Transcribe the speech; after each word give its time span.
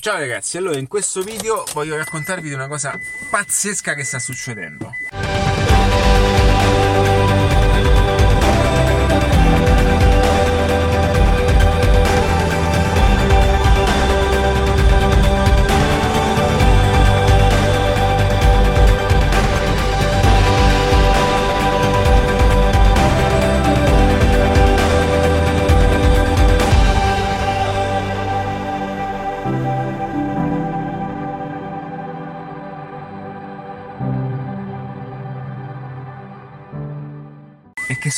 Ciao 0.00 0.16
ragazzi, 0.16 0.56
allora 0.56 0.78
in 0.78 0.88
questo 0.88 1.20
video 1.20 1.62
voglio 1.74 1.94
raccontarvi 1.94 2.48
di 2.48 2.54
una 2.54 2.68
cosa 2.68 2.98
pazzesca 3.28 3.92
che 3.92 4.02
sta 4.02 4.18
succedendo. 4.18 4.94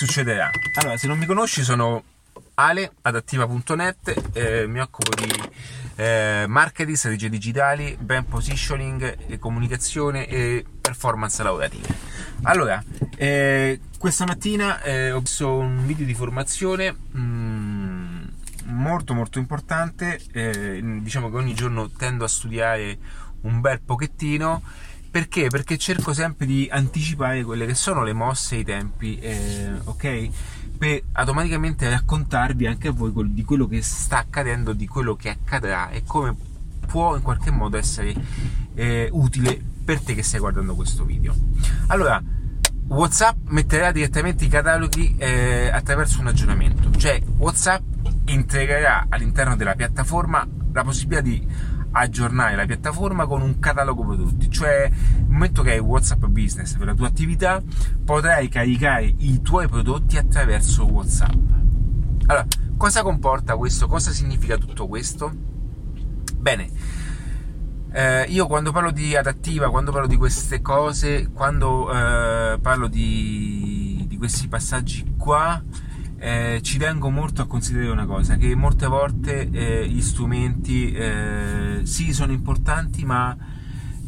Succederà? 0.07 0.51
Allora, 0.75 0.97
se 0.97 1.07
non 1.07 1.17
mi 1.17 1.27
conosci 1.27 1.63
sono 1.63 2.03
Ale 2.55 2.93
adattiva.net, 3.03 4.31
eh, 4.33 4.67
mi 4.67 4.81
occupo 4.81 5.15
di 5.15 5.31
eh, 5.95 6.45
marketing, 6.49 6.97
strategie 6.97 7.29
digitali, 7.29 7.97
brand 8.01 8.27
positioning, 8.27 9.17
e 9.29 9.39
comunicazione 9.39 10.27
e 10.27 10.65
performance 10.81 11.41
lavorative. 11.43 11.87
Allora, 12.43 12.83
eh, 13.17 13.81
questa 13.97 14.25
mattina 14.27 14.83
eh, 14.83 15.13
ho 15.13 15.21
visto 15.21 15.55
un 15.55 15.87
video 15.87 16.05
di 16.05 16.15
formazione 16.15 16.97
mm, 17.17 18.23
molto 18.65 19.15
molto 19.15 19.39
importante, 19.39 20.21
eh, 20.33 20.81
diciamo 20.83 21.31
che 21.31 21.37
ogni 21.37 21.55
giorno 21.55 21.91
tendo 21.91 22.25
a 22.25 22.29
studiare 22.29 22.99
un 23.43 23.61
bel 23.61 23.81
pochettino 23.81 24.63
perché? 25.13 25.49
Perché 25.49 25.77
cerco 25.77 26.15
sempre 26.15 26.47
di 26.47 26.67
anticipare 26.73 27.45
quelle 27.45 27.67
che 27.67 27.75
sono 27.75 28.03
le 28.03 28.15
mosse 28.15 28.57
e 28.57 28.59
i 28.61 28.65
tempi, 28.65 29.19
eh, 29.19 29.71
ok? 29.85 30.29
Per 30.79 31.03
automaticamente 31.13 31.87
raccontarvi 31.91 32.67
anche 32.67 32.89
a 32.89 32.93
voi 32.93 33.13
di 33.35 33.45
quello 33.45 33.69
che 33.69 33.83
sta 33.83 34.17
accadendo, 34.17 34.73
di 34.73 34.87
quello 34.87 35.15
che 35.15 35.29
accadrà 35.29 35.91
e 35.91 36.03
come 36.07 36.35
può 36.87 37.15
in 37.15 37.21
qualche 37.21 37.51
modo 37.51 37.77
essere 37.77 38.15
eh, 38.75 39.11
utile 39.13 39.61
per 39.85 40.01
te 40.01 40.15
che 40.15 40.23
stai 40.23 40.41
guardando 40.41 40.75
questo 40.75 41.05
video. 41.05 41.35
Allora, 41.89 42.21
WhatsApp 42.87 43.37
metterà 43.49 43.93
direttamente 43.93 44.47
i 44.47 44.49
cataloghi 44.49 45.15
eh, 45.19 45.69
attraverso 45.71 46.21
un 46.21 46.29
aggiornamento, 46.29 46.91
cioè 46.97 47.21
WhatsApp 47.37 47.83
integrerà 48.29 49.09
all'interno 49.11 49.57
della 49.57 49.75
piattaforma 49.75 50.49
la 50.73 50.85
possibilità 50.85 51.21
di 51.21 51.47
aggiornare 51.93 52.57
la 52.57 52.67
piattaforma 52.67 53.27
con 53.27 53.43
un 53.43 53.59
catalogo 53.59 54.05
prodotti, 54.05 54.51
cioè 54.51 54.91
nel 54.91 55.27
momento 55.29 55.63
che 55.63 55.73
hai 55.73 55.79
WhatsApp 55.79 56.25
Business 56.27 56.75
per 56.77 56.87
la 56.87 56.95
tua 56.95 57.07
attività 57.07 57.63
potrai 58.05 58.49
caricare 58.49 59.15
i 59.19 59.41
tuoi 59.41 59.69
prodotti 59.69 60.17
attraverso 60.17 60.87
WhatsApp. 60.87 61.35
Allora, 62.27 62.47
cosa 62.77 63.03
comporta 63.03 63.57
questo? 63.57 63.87
Cosa 63.87 64.11
significa 64.11 64.57
tutto 64.57 64.87
questo? 64.87 65.33
Bene, 66.37 66.71
eh, 67.93 68.23
io 68.29 68.47
quando 68.47 68.73
parlo 68.73 68.91
di 68.91 69.15
adattiva, 69.15 69.71
quando 69.71 69.93
parlo 69.93 70.07
di 70.07 70.17
queste 70.17 70.63
cose, 70.63 71.31
quando 71.33 71.93
eh, 71.93 72.59
parlo 72.61 72.87
di, 72.87 74.05
di 74.09 74.17
questi 74.17 74.49
passaggi 74.49 75.15
qua, 75.19 75.63
eh, 76.23 76.61
ci 76.63 76.79
tengo 76.79 77.11
molto 77.11 77.43
a 77.43 77.47
considerare 77.47 77.91
una 77.91 78.07
cosa, 78.07 78.37
che 78.37 78.55
molte 78.55 78.87
volte 78.87 79.51
eh, 79.51 79.89
gli 79.89 80.01
strumenti 80.01 80.93
eh, 80.93 81.81
sì 81.83 82.13
sono 82.13 82.31
importanti, 82.31 83.05
ma 83.05 83.37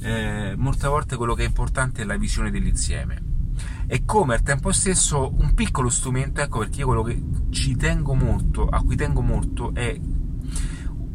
eh, 0.00 0.54
molte 0.56 0.86
volte 0.86 1.16
quello 1.16 1.34
che 1.34 1.42
è 1.42 1.46
importante 1.46 2.02
è 2.02 2.04
la 2.04 2.16
visione 2.16 2.52
dell'insieme. 2.52 3.20
E 3.88 4.04
come 4.04 4.34
al 4.34 4.42
tempo 4.42 4.70
stesso 4.70 5.34
un 5.40 5.54
piccolo 5.54 5.88
strumento, 5.88 6.40
ecco 6.40 6.60
perché 6.60 6.80
io 6.80 6.86
quello 6.86 7.02
che 7.02 7.20
ci 7.50 7.74
tengo 7.74 8.14
molto, 8.14 8.68
a 8.68 8.80
cui 8.82 8.94
tengo 8.94 9.20
molto, 9.20 9.74
è 9.74 9.98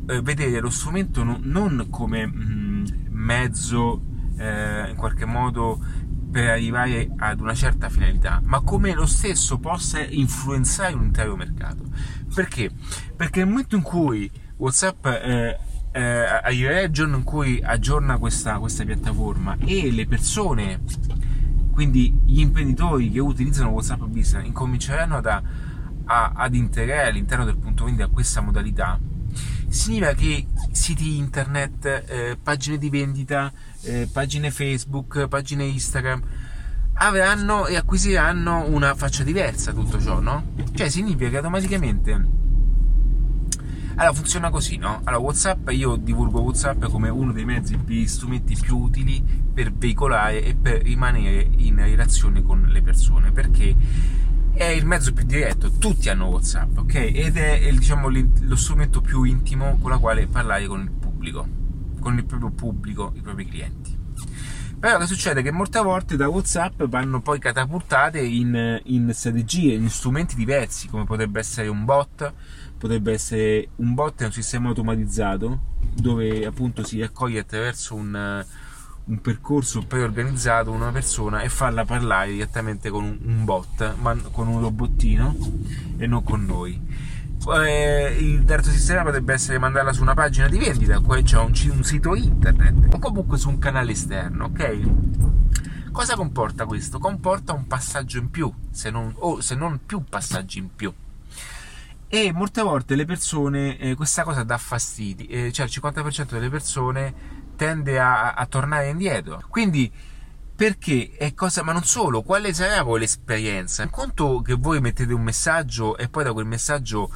eh, 0.06 0.22
vedere 0.22 0.59
lo 0.59 0.69
strumento 0.69 1.23
non, 1.23 1.40
non 1.44 1.88
come 1.90 2.28
mh, 2.28 2.34
mm, 2.34 2.85
mezzo 3.12 4.02
eh, 4.38 4.90
in 4.90 4.96
qualche 4.97 5.25
modo 5.25 5.79
per 6.31 6.50
arrivare 6.50 7.09
ad 7.17 7.40
una 7.40 7.53
certa 7.53 7.90
finalità, 7.90 8.41
ma 8.44 8.62
come 8.62 8.94
lo 8.94 9.06
stesso 9.06 9.57
possa 9.57 10.01
influenzare 10.01 10.94
un 10.94 11.03
intero 11.03 11.35
mercato. 11.35 11.84
Perché? 12.34 12.69
Perché 13.16 13.40
nel 13.40 13.50
momento 13.50 13.75
in 13.75 13.81
cui 13.81 14.29
WhatsApp 14.57 15.06
eh, 15.06 15.57
eh, 15.91 16.01
arriverà 16.01 16.81
il 16.81 16.91
giorno 16.91 17.17
in 17.17 17.23
cui 17.23 17.62
aggiorna 17.63 18.17
questa, 18.17 18.59
questa 18.59 18.84
piattaforma 18.85 19.57
e 19.59 19.91
le 19.91 20.06
persone, 20.06 20.81
quindi 21.72 22.16
gli 22.25 22.41
imprenditori 22.41 23.09
che 23.09 23.19
utilizzano 23.19 23.69
WhatsApp 23.69 24.03
Business, 24.03 24.46
incominceranno 24.46 25.17
ad, 25.17 25.25
a, 25.25 25.41
ad 26.35 26.53
integrare 26.53 27.09
all'interno 27.09 27.46
del 27.46 27.57
punto 27.57 27.85
vendita 27.85 28.07
questa 28.07 28.41
modalità, 28.41 29.00
significa 29.69 30.13
che 30.13 30.46
siti 30.72 31.18
internet, 31.18 31.85
eh, 31.85 32.38
pagine 32.41 32.78
di 32.78 32.90
vendita, 32.90 33.52
eh, 33.81 34.07
pagine 34.12 34.52
Facebook, 34.52 35.28
pagine 35.28 35.63
Instagram 35.66 36.22
avranno 37.02 37.66
e 37.68 37.78
acquisiranno 37.78 38.66
una 38.68 38.94
faccia 38.94 39.24
diversa 39.24 39.72
tutto 39.72 40.02
ciò, 40.02 40.19
no? 40.19 40.52
Cioè 40.74 40.90
significa 40.90 41.29
che 41.29 41.38
automaticamente 41.38 42.38
allora 44.00 44.13
funziona 44.13 44.50
così, 44.50 44.78
no? 44.78 45.02
Allora 45.03 45.22
WhatsApp 45.22 45.69
io 45.72 45.97
divulgo 45.97 46.40
WhatsApp 46.40 46.85
come 46.85 47.09
uno 47.09 47.34
dei 47.34 47.44
mezzi, 47.44 47.78
degli 47.84 48.08
strumenti 48.08 48.56
più 48.59 48.78
utili 48.78 49.22
per 49.53 49.74
veicolare 49.74 50.41
e 50.41 50.56
per 50.56 50.81
rimanere 50.84 51.50
in 51.58 51.75
relazione 51.75 52.41
con 52.41 52.68
le 52.69 52.81
persone, 52.81 53.31
perché 53.31 53.75
è 54.53 54.65
il 54.65 54.85
mezzo 54.85 55.13
più 55.13 55.25
diretto, 55.25 55.71
tutti 55.71 56.09
hanno 56.09 56.25
WhatsApp, 56.25 56.77
ok? 56.77 56.95
Ed 56.95 57.37
è 57.37 57.71
diciamo, 57.71 58.09
lo 58.09 58.55
strumento 58.55 59.01
più 59.01 59.23
intimo 59.23 59.77
con 59.79 59.91
la 59.91 59.97
quale 59.97 60.27
parlare 60.27 60.67
con 60.67 60.81
il 60.81 60.91
pubblico, 60.91 61.47
con 61.99 62.17
il 62.17 62.25
proprio 62.25 62.51
pubblico, 62.51 63.13
i 63.15 63.21
propri 63.21 63.47
clienti. 63.47 63.97
Però 64.79 64.97
che 64.97 65.07
succede? 65.07 65.41
Che 65.41 65.51
molte 65.51 65.81
volte 65.81 66.15
da 66.15 66.29
WhatsApp 66.29 66.83
vanno 66.83 67.21
poi 67.21 67.37
catapultate 67.37 68.21
in, 68.21 68.79
in 68.85 69.11
strategie, 69.13 69.73
in 69.73 69.89
strumenti 69.89 70.35
diversi, 70.35 70.87
come 70.87 71.03
potrebbe 71.03 71.39
essere 71.39 71.67
un 71.67 71.83
bot, 71.83 72.33
potrebbe 72.77 73.11
essere 73.11 73.69
un 73.75 73.93
bot 73.93 74.21
è 74.21 74.25
un 74.25 74.31
sistema 74.31 74.69
automatizzato 74.69 75.59
dove 75.93 76.45
appunto 76.45 76.85
si 76.85 77.01
raccoglie 77.01 77.39
attraverso 77.39 77.93
un 77.93 78.45
un 79.09 79.22
percorso 79.22 79.81
preorganizzato 79.81 80.72
una 80.72 80.92
persona 80.92 81.42
e 81.42 81.50
farla 81.50 81.84
parlare 81.84 82.31
direttamente 82.31 82.90
con 82.90 83.03
un, 83.03 83.44
bot, 83.44 83.96
ma 83.97 84.16
con 84.31 84.47
un 84.47 84.62
robottino 84.62 85.36
e 85.97 86.06
non 86.06 86.24
con 86.24 86.46
noi. 86.46 86.80
Eh, 87.56 88.18
il 88.20 88.44
terzo 88.46 88.70
sistema 88.70 89.02
potrebbe 89.02 89.34
essere 89.34 89.58
mandarla 89.58 89.94
su 89.94 90.02
una 90.02 90.14
pagina 90.14 90.47
di 90.47 90.59
vendita, 90.59 91.02
poi 91.02 91.24
c'è 91.24 91.38
un, 91.40 91.53
un 91.72 91.84
sito 91.84 92.14
internet 92.14 92.94
o 92.94 93.00
comunque 93.00 93.38
su 93.38 93.50
un 93.50 93.58
canale 93.58 93.94
esterno, 93.94 94.46
ok? 94.46 94.81
Cosa 95.91 96.16
comporta 96.16 96.66
questo? 96.66 97.00
Comporta 97.00 97.53
un 97.53 97.66
passaggio 97.66 98.20
in 98.20 98.30
più, 98.30 98.53
se 98.70 98.91
non, 98.91 99.12
o 99.18 99.41
se 99.41 99.56
non 99.56 99.80
più 99.86 100.03
passaggi 100.08 100.59
in 100.59 100.76
più. 100.76 100.94
E 102.12 102.31
molte 102.31 102.62
volte 102.62 102.96
le 102.96 103.06
persone, 103.06 103.78
eh, 103.78 103.96
questa 103.96 104.24
cosa 104.24 104.44
dà 104.44 104.58
fastidio, 104.58 105.28
eh, 105.30 105.52
cioè 105.52 105.66
il 105.66 105.72
50% 105.74 106.30
delle 106.31 106.50
persone 106.50 107.38
tende 107.59 108.00
a, 108.00 108.31
a 108.31 108.46
tornare 108.46 108.88
indietro. 108.88 109.44
Quindi 109.50 109.92
perché 110.56 111.12
è 111.18 111.34
cosa, 111.34 111.62
ma 111.62 111.74
non 111.74 111.84
solo, 111.84 112.22
quale 112.22 112.53
sarà 112.53 112.84
poi 112.84 113.02
l'esperienza? 113.02 113.84
Un 113.84 113.90
conto 113.90 114.42
che 114.42 114.53
voi 114.53 114.80
mettete 114.80 115.14
un 115.14 115.22
messaggio 115.22 115.97
e 115.97 116.08
poi 116.08 116.24
da 116.24 116.31
quel 116.31 116.46
messaggio 116.46 117.12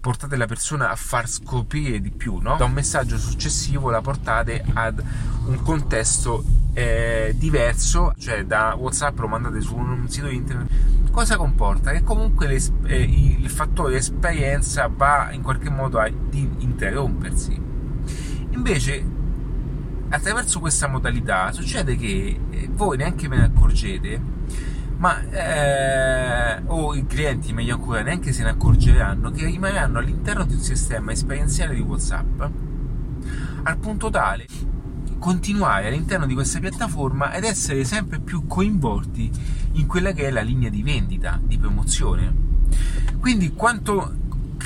portate 0.00 0.36
la 0.36 0.46
persona 0.46 0.90
a 0.90 0.94
far 0.94 1.28
scoprire 1.28 2.00
di 2.00 2.12
più, 2.12 2.38
no? 2.38 2.56
Da 2.56 2.64
un 2.64 2.72
messaggio 2.72 3.18
successivo 3.18 3.90
la 3.90 4.00
portate 4.00 4.64
ad 4.72 5.02
un 5.46 5.60
contesto 5.62 6.44
eh, 6.74 7.34
diverso, 7.36 8.14
cioè 8.18 8.44
da 8.44 8.76
WhatsApp 8.78 9.18
lo 9.18 9.26
mandate 9.26 9.60
su 9.60 9.74
un 9.74 10.08
sito 10.08 10.28
internet. 10.28 11.10
Cosa 11.10 11.36
comporta? 11.36 11.90
Che 11.90 12.04
comunque 12.04 12.46
eh, 12.84 13.02
il 13.02 13.50
fattore 13.50 13.96
esperienza 13.96 14.88
va 14.88 15.30
in 15.32 15.42
qualche 15.42 15.70
modo 15.70 15.98
a 15.98 16.06
interrompersi. 16.06 17.60
Invece 18.50 19.17
attraverso 20.10 20.60
questa 20.60 20.88
modalità 20.88 21.52
succede 21.52 21.96
che 21.96 22.40
eh, 22.50 22.68
voi 22.72 22.96
neanche 22.96 23.28
ve 23.28 23.36
ne 23.36 23.44
accorgete, 23.44 24.20
ma 24.96 25.20
eh, 25.30 26.62
o 26.66 26.94
i 26.94 27.06
clienti, 27.06 27.52
meglio 27.52 27.74
ancora, 27.74 28.02
neanche 28.02 28.32
se 28.32 28.42
ne 28.42 28.50
accorgeranno 28.50 29.30
che 29.30 29.44
rimarranno 29.44 29.98
all'interno 29.98 30.44
di 30.44 30.54
un 30.54 30.60
sistema 30.60 31.12
esperienziale 31.12 31.74
di 31.74 31.80
WhatsApp 31.80 32.42
al 33.62 33.76
punto 33.78 34.08
tale 34.10 34.46
continuare 35.18 35.88
all'interno 35.88 36.26
di 36.26 36.34
questa 36.34 36.60
piattaforma 36.60 37.32
ed 37.32 37.44
essere 37.44 37.84
sempre 37.84 38.20
più 38.20 38.46
coinvolti 38.46 39.30
in 39.72 39.86
quella 39.86 40.12
che 40.12 40.28
è 40.28 40.30
la 40.30 40.42
linea 40.42 40.70
di 40.70 40.82
vendita, 40.82 41.40
di 41.42 41.58
promozione. 41.58 42.46
Quindi 43.18 43.52
quanto, 43.52 44.14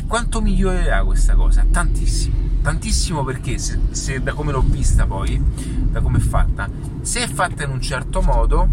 quanto 0.07 0.43
migliorerà 0.43 1.05
questa 1.05 1.35
cosa? 1.35 1.65
Tantissimo 1.69 2.52
tantissimo 2.63 3.25
perché 3.25 3.59
se, 3.59 3.79
se 3.91 4.23
da 4.23 4.33
come 4.33 4.53
l'ho 4.53 4.63
vista 4.65 5.05
poi, 5.05 5.41
da 5.91 6.01
come 6.01 6.19
è 6.19 6.21
fatta, 6.21 6.69
se 7.03 7.25
è 7.25 7.29
fatta 7.29 7.65
in 7.65 7.71
un 7.71 7.81
certo 7.81 8.23
modo, 8.23 8.69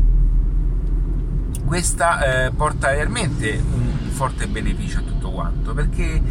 questa 1.66 2.46
eh, 2.46 2.52
porta 2.52 2.92
realmente 2.92 3.62
un 3.72 4.10
forte 4.10 4.48
beneficio 4.48 5.00
a 5.00 5.02
tutto 5.02 5.32
quanto 5.32 5.74
perché, 5.74 6.22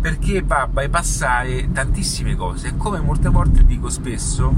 perché 0.00 0.42
va 0.42 0.62
a 0.62 0.66
bypassare 0.66 1.70
tantissime 1.72 2.36
cose. 2.36 2.76
Come 2.76 3.00
molte 3.00 3.28
volte 3.28 3.64
dico 3.64 3.88
spesso, 3.88 4.54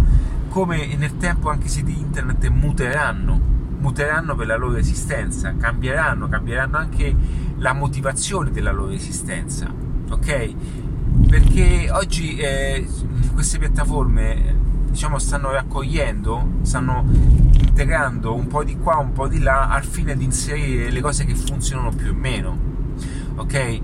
come 0.49 0.94
nel 0.97 1.17
tempo 1.17 1.50
anche 1.50 1.67
i 1.67 1.70
siti 1.70 1.99
internet 1.99 2.49
muteranno, 2.49 3.41
muteranno 3.79 4.35
per 4.35 4.47
la 4.47 4.56
loro 4.56 4.76
esistenza, 4.76 5.55
cambieranno, 5.56 6.29
cambieranno 6.29 6.76
anche 6.76 7.14
la 7.58 7.73
motivazione 7.73 8.50
della 8.50 8.73
loro 8.73 8.91
esistenza, 8.91 9.73
ok? 10.11 10.55
Perché 11.28 11.88
oggi 11.90 12.37
eh, 12.37 12.87
queste 13.32 13.58
piattaforme 13.58 14.58
diciamo 14.90 15.19
stanno 15.19 15.52
raccogliendo, 15.52 16.58
stanno 16.62 17.05
integrando 17.52 18.34
un 18.34 18.49
po' 18.49 18.64
di 18.64 18.76
qua, 18.76 18.96
un 18.96 19.12
po' 19.12 19.28
di 19.28 19.38
là 19.38 19.69
al 19.69 19.84
fine 19.84 20.17
di 20.17 20.25
inserire 20.25 20.90
le 20.90 21.00
cose 21.00 21.25
che 21.25 21.34
funzionano 21.34 21.90
più 21.90 22.11
o 22.11 22.14
meno, 22.14 22.58
ok? 23.37 23.81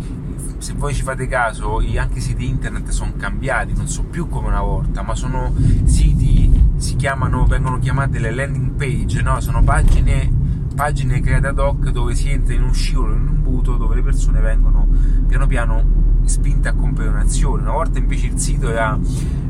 se 0.58 0.72
voi 0.72 0.94
ci 0.94 1.02
fate 1.02 1.26
caso, 1.26 1.78
anche 1.96 2.18
i 2.18 2.20
siti 2.20 2.48
internet 2.48 2.88
sono 2.88 3.12
cambiati, 3.16 3.72
non 3.74 3.86
sono 3.88 4.08
più 4.08 4.28
come 4.28 4.48
una 4.48 4.62
volta, 4.62 5.02
ma 5.02 5.14
sono 5.14 5.54
siti, 5.84 6.50
si 6.76 6.96
chiamano, 6.96 7.46
vengono 7.46 7.78
chiamate 7.78 8.18
le 8.18 8.32
landing 8.32 8.72
page, 8.72 9.22
no? 9.22 9.40
sono 9.40 9.62
pagine, 9.62 10.30
pagine 10.74 11.20
create 11.20 11.46
ad 11.48 11.58
hoc 11.58 11.90
dove 11.90 12.14
si 12.14 12.30
entra 12.30 12.54
in 12.54 12.62
un 12.62 12.74
scivolo, 12.74 13.14
in 13.14 13.28
un 13.28 13.42
buto, 13.42 13.76
dove 13.76 13.94
le 13.94 14.02
persone 14.02 14.40
vengono 14.40 14.88
piano 15.26 15.46
piano 15.46 16.05
spinte 16.26 16.68
a 16.68 16.74
compiere 16.74 17.10
un'azione. 17.10 17.62
Una 17.62 17.72
volta 17.72 17.98
invece 17.98 18.26
il 18.26 18.38
sito 18.38 18.70
era 18.70 18.98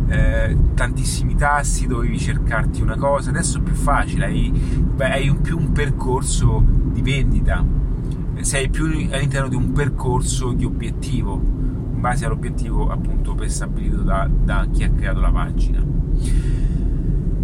eh, 0.08 0.56
tantissimi 0.74 1.34
tassi, 1.34 1.86
dovevi 1.86 2.18
cercarti 2.18 2.80
una 2.80 2.96
cosa, 2.96 3.30
adesso 3.30 3.58
è 3.58 3.60
più 3.60 3.74
facile, 3.74 4.26
hai, 4.26 4.50
beh, 4.50 5.10
hai 5.10 5.28
un, 5.28 5.40
più 5.40 5.58
un 5.58 5.72
percorso 5.72 6.64
di 6.92 7.02
vendita 7.02 7.76
sei 8.46 8.68
più 8.68 8.84
all'interno 8.84 9.48
di 9.48 9.56
un 9.56 9.72
percorso 9.72 10.52
di 10.52 10.64
obiettivo, 10.64 11.34
in 11.34 12.00
base 12.00 12.26
all'obiettivo 12.26 12.88
appunto 12.88 13.34
prestabilito 13.34 14.02
da, 14.02 14.28
da 14.30 14.66
chi 14.70 14.84
ha 14.84 14.90
creato 14.90 15.20
la 15.20 15.30
pagina. 15.30 15.82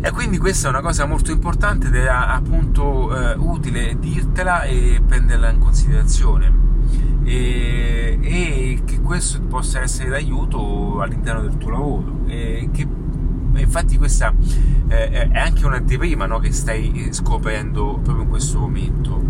E 0.05 0.11
quindi 0.11 0.39
questa 0.39 0.69
è 0.69 0.71
una 0.71 0.81
cosa 0.81 1.07
molto 1.07 1.31
importante 1.31 1.89
ed 1.89 1.95
era 1.95 2.29
appunto 2.29 3.17
eh, 3.17 3.35
utile 3.37 3.97
dirtela 3.99 4.63
e 4.63 5.01
prenderla 5.05 5.51
in 5.51 5.59
considerazione. 5.59 6.71
E, 7.25 8.19
e, 8.21 8.81
che 8.85 9.01
questo 9.01 9.41
possa 9.43 9.81
essere 9.81 10.11
d'aiuto 10.11 11.01
all'interno 11.01 11.43
del 11.43 11.57
tuo 11.59 11.71
lavoro. 11.71 12.21
E 12.27 12.69
che, 12.73 12.87
infatti 13.55 13.97
questa 13.99 14.35
eh, 14.89 15.29
è 15.29 15.39
anche 15.39 15.65
un'anteprima 15.65 16.27
no, 16.27 16.39
che 16.39 16.53
stai 16.53 17.09
scoprendo 17.11 18.01
proprio 18.03 18.25
in 18.25 18.29
questo 18.29 18.59
momento. 18.59 19.23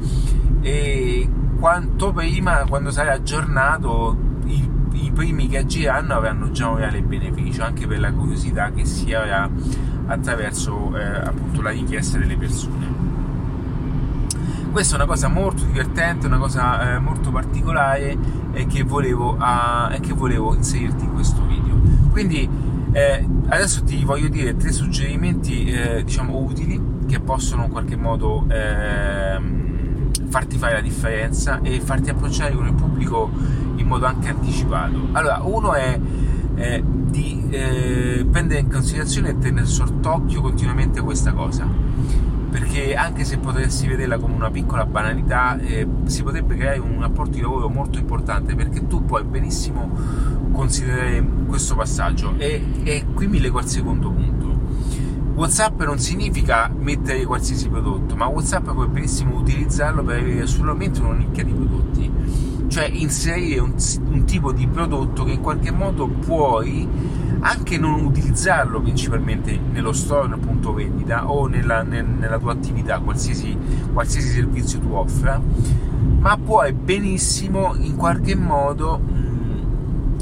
E 0.61 1.29
quanto 1.59 2.13
prima, 2.13 2.65
quando 2.69 2.91
sarai 2.91 3.17
aggiornato, 3.17 4.17
i, 4.47 4.69
i 4.95 5.11
primi 5.13 5.49
che 5.49 5.59
agiranno 5.59 6.15
avranno 6.15 6.51
già 6.51 6.69
un 6.69 6.77
reale 6.77 7.03
beneficio, 7.03 7.63
anche 7.63 7.87
per 7.87 8.01
la 8.01 8.13
curiosità 8.13 8.73
che 8.73 8.85
si 8.85 9.13
avrà 9.13 9.49
attraverso 10.07 10.97
eh, 10.97 11.05
appunto 11.05 11.63
la 11.63 11.71
richiesta 11.71 12.19
delle 12.19 12.37
persone. 12.37 13.02
Questa 14.73 14.95
è 14.95 14.97
una 14.97 15.07
cosa 15.07 15.29
molto 15.29 15.65
divertente, 15.65 16.27
una 16.27 16.39
cosa 16.39 16.95
eh, 16.95 16.99
molto 16.99 17.31
particolare 17.31 18.17
e 18.53 18.67
che, 18.67 18.83
volevo, 18.85 19.35
uh, 19.35 20.01
che 20.01 20.15
volevo 20.15 20.55
inserirti 20.55 21.05
in 21.05 21.13
questo 21.13 21.45
video. 21.47 21.79
Quindi 22.11 22.49
eh, 22.93 23.29
adesso 23.49 23.85
ti 23.85 24.03
voglio 24.03 24.29
dire 24.29 24.57
tre 24.57 24.73
suggerimenti 24.73 25.67
eh, 25.67 26.03
diciamo 26.05 26.39
utili 26.39 26.81
che 27.07 27.21
possono 27.21 27.65
in 27.65 27.71
qualche 27.71 27.97
modo 27.97 28.47
ehm, 28.49 30.11
farti 30.29 30.57
fare 30.57 30.73
la 30.73 30.81
differenza 30.81 31.61
e 31.61 31.79
farti 31.79 32.09
approcciare 32.09 32.55
con 32.55 32.67
il 32.67 32.73
pubblico 32.73 33.31
in 33.77 33.87
modo 33.87 34.07
anche 34.07 34.31
anticipato. 34.31 35.09
Allora, 35.13 35.43
uno 35.43 35.75
è 35.75 36.01
eh, 36.55 36.83
di 36.83 37.47
eh, 37.51 38.27
prendere 38.31 38.61
in 38.61 38.71
considerazione 38.71 39.29
e 39.29 39.39
tenere 39.39 39.67
sott'occhio 39.67 40.41
continuamente 40.41 41.03
questa 41.03 41.33
cosa 41.35 42.32
perché 42.53 42.95
anche 42.95 43.25
se 43.25 43.39
potresti 43.39 43.89
vederla 43.89 44.19
come 44.19 44.35
una 44.35 44.51
piccola 44.51 44.85
banalità 44.85 45.59
eh, 45.59 45.89
si 46.05 46.23
potrebbe 46.23 46.55
creare 46.55 46.79
un 46.81 47.01
rapporto 47.01 47.31
di 47.33 47.41
lavoro 47.41 47.71
molto 47.71 47.99
importante 47.99 48.55
perché 48.55 48.87
tu 48.87 49.07
puoi 49.07 49.25
benissimo 49.25 49.91
considerare 50.53 51.27
questo 51.47 51.75
passaggio. 51.75 52.35
E, 52.37 52.63
e 52.83 53.07
qui 53.15 53.27
mi 53.27 53.41
leggo 53.41 53.59
al 53.59 53.67
secondo 53.67 54.11
punto. 54.11 54.61
WhatsApp 55.35 55.81
non 55.85 55.99
significa 55.99 56.71
mettere 56.79 57.25
qualsiasi 57.25 57.71
prodotto, 57.71 58.15
ma 58.17 58.27
WhatsApp 58.27 58.69
puoi 58.69 58.89
benissimo 58.89 59.39
utilizzarlo 59.39 60.03
per 60.05 60.19
avere 60.19 60.47
solamente 60.47 61.01
una 61.01 61.15
nicchia 61.15 61.45
di 61.45 61.53
prodotti, 61.53 62.13
cioè 62.69 62.85
inserire 62.93 63.61
un, 63.61 63.75
un, 64.11 64.25
tipo 64.27 64.53
di 64.53 64.69
prodotto 64.69 65.25
che 65.25 65.33
in 65.33 65.41
qualche 65.41 65.71
modo 65.71 66.07
puoi 66.07 66.87
anche 67.45 67.77
non 67.77 68.05
utilizzarlo 68.05 68.81
principalmente 68.81 69.59
nello 69.59 69.93
store, 69.93 70.29
nel 70.29 70.39
punto 70.39 70.73
vendita 70.73 71.29
o 71.29 71.47
nella, 71.47 71.83
nel, 71.83 72.07
nella 72.07 72.39
tua 72.39 72.53
attività, 72.53 73.01
qualsiasi, 73.01 73.57
qualsiasi 73.93 74.29
servizio 74.29 74.79
tu 74.79 74.93
offra, 74.93 75.41
ma 76.21 76.37
puoi 76.37 76.73
benissimo 76.73 77.75
in 77.77 77.97
qualche 77.97 78.37
modo 78.37 79.01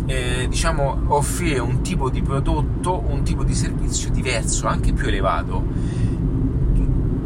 eh, 0.07 0.47
diciamo, 0.49 1.03
offrire 1.09 1.61
un 1.61 1.83
tipo 1.83 2.09
di 2.09 2.23
prodotto, 2.23 3.05
un 3.07 3.23
tipo 3.23 3.45
di 3.45 3.55
servizio 3.55 4.11
diverso, 4.11 4.67
anche 4.67 4.93
più 4.93 5.07
elevato 5.07 5.63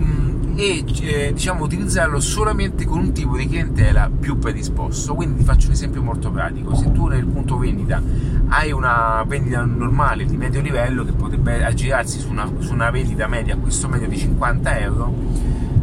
mm, 0.03 0.53
e 0.57 0.85
eh, 1.03 1.33
diciamo 1.33 1.65
utilizzarlo 1.65 2.19
solamente 2.19 2.85
con 2.85 2.99
un 2.99 3.13
tipo 3.13 3.37
di 3.37 3.47
clientela 3.47 4.11
più 4.11 4.39
predisposto. 4.39 5.15
Quindi 5.15 5.39
ti 5.39 5.45
faccio 5.45 5.69
un 5.69 5.73
esempio 5.73 6.03
molto 6.03 6.31
pratico: 6.31 6.75
se 6.75 6.93
tu 6.93 7.07
nel 7.07 7.25
punto 7.25 7.57
vendita 7.57 8.03
hai 8.55 8.71
una 8.71 9.25
vendita 9.27 9.65
normale 9.65 10.25
di 10.25 10.37
medio 10.37 10.61
livello 10.61 11.05
che 11.05 11.11
potrebbe 11.11 11.65
aggirarsi 11.65 12.21
su 12.21 12.31
una, 12.31 12.49
su 12.59 12.73
una 12.73 12.89
vendita 12.91 13.27
media 13.27 13.57
questo 13.57 13.89
medio 13.89 14.07
di 14.07 14.17
50 14.17 14.79
euro, 14.79 15.13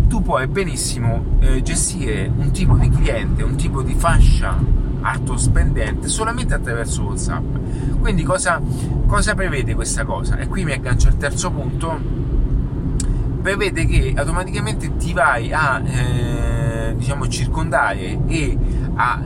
tu 0.07 0.21
puoi 0.21 0.47
benissimo 0.47 1.21
eh, 1.39 1.61
gestire 1.61 2.31
un 2.33 2.51
tipo 2.51 2.77
di 2.77 2.89
cliente, 2.89 3.43
un 3.43 3.57
tipo 3.57 3.81
di 3.81 3.93
fascia 3.93 4.57
alto 5.01 5.35
spendente 5.35 6.07
solamente 6.07 6.53
attraverso 6.53 7.03
WhatsApp. 7.03 7.55
Quindi 7.99 8.23
cosa, 8.23 8.61
cosa 9.05 9.35
prevede 9.35 9.75
questa 9.75 10.05
cosa? 10.05 10.37
E 10.37 10.47
qui 10.47 10.63
mi 10.63 10.71
aggancio 10.71 11.09
al 11.09 11.17
terzo 11.17 11.51
punto. 11.51 11.99
Prevede 13.41 13.85
che 13.85 14.13
automaticamente 14.15 14.95
ti 14.95 15.11
vai 15.11 15.51
a 15.51 15.81
eh, 15.83 16.95
diciamo 16.95 17.27
circondare 17.27 18.19
e 18.27 18.57
a 18.95 19.21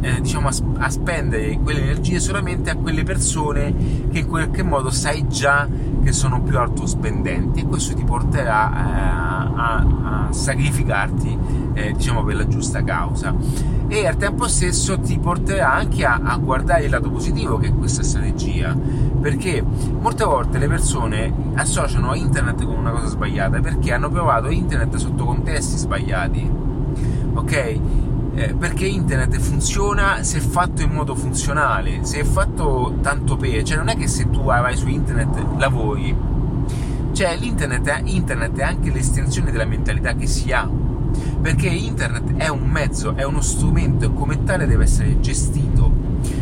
eh, 0.00 0.20
diciamo 0.20 0.48
a, 0.48 0.52
a, 0.78 0.90
spendere 0.90 1.58
quelle 1.58 1.82
energie 1.82 2.20
solamente 2.20 2.70
a 2.70 2.76
quelle 2.76 3.02
persone 3.02 3.74
che 4.10 4.20
in 4.20 4.26
qualche 4.28 4.62
modo 4.62 4.90
sai 4.90 5.26
già 5.28 5.68
che 6.02 6.12
sono 6.12 6.40
più 6.42 6.58
alto 6.58 6.86
spendenti 6.86 7.60
e 7.60 7.66
questo 7.66 7.94
ti 7.94 8.04
porterà 8.04 8.70
eh, 8.70 9.52
a, 9.56 10.26
a, 10.26 10.32
sacrificarti 10.32 11.38
eh, 11.74 11.92
diciamo 11.92 12.22
per 12.22 12.36
la 12.36 12.46
giusta 12.46 12.82
causa. 12.84 13.34
E 13.90 14.06
al 14.06 14.16
tempo 14.16 14.46
stesso 14.48 15.00
ti 15.00 15.18
porterà 15.18 15.72
anche 15.72 16.04
a, 16.04 16.20
a 16.22 16.36
guardare 16.36 16.84
il 16.84 16.90
lato 16.90 17.10
positivo 17.10 17.56
che 17.56 17.68
è 17.68 17.74
questa 17.74 18.02
strategia 18.02 18.76
perché 19.20 19.62
molte 19.62 20.24
volte 20.24 20.58
le 20.58 20.68
persone 20.68 21.32
associano 21.54 22.14
internet 22.14 22.64
con 22.64 22.76
una 22.76 22.90
cosa 22.90 23.06
sbagliata 23.06 23.60
perché 23.60 23.92
hanno 23.92 24.10
provato 24.10 24.50
internet 24.50 24.94
sotto 24.96 25.24
contesti 25.24 25.78
sbagliati 25.78 26.50
ok 27.32 27.80
eh, 28.38 28.54
perché 28.54 28.86
internet 28.86 29.36
funziona 29.38 30.22
se 30.22 30.38
è 30.38 30.40
fatto 30.40 30.82
in 30.82 30.90
modo 30.90 31.14
funzionale 31.14 32.04
se 32.04 32.20
è 32.20 32.24
fatto 32.24 32.98
tanto 33.02 33.36
per 33.36 33.62
cioè 33.64 33.76
non 33.76 33.88
è 33.88 33.96
che 33.96 34.06
se 34.06 34.30
tu 34.30 34.42
vai 34.42 34.76
su 34.76 34.86
internet 34.86 35.56
lavori 35.56 36.14
cioè 37.12 37.36
l'internet 37.36 38.02
internet 38.04 38.56
è 38.58 38.62
anche 38.62 38.92
l'estensione 38.92 39.50
della 39.50 39.64
mentalità 39.64 40.14
che 40.14 40.26
si 40.26 40.52
ha 40.52 40.70
perché 41.40 41.68
internet 41.68 42.36
è 42.36 42.48
un 42.48 42.68
mezzo, 42.68 43.14
è 43.16 43.24
uno 43.24 43.40
strumento 43.40 44.04
e 44.06 44.12
come 44.12 44.42
tale 44.44 44.66
deve 44.66 44.84
essere 44.84 45.20
gestito. 45.20 45.90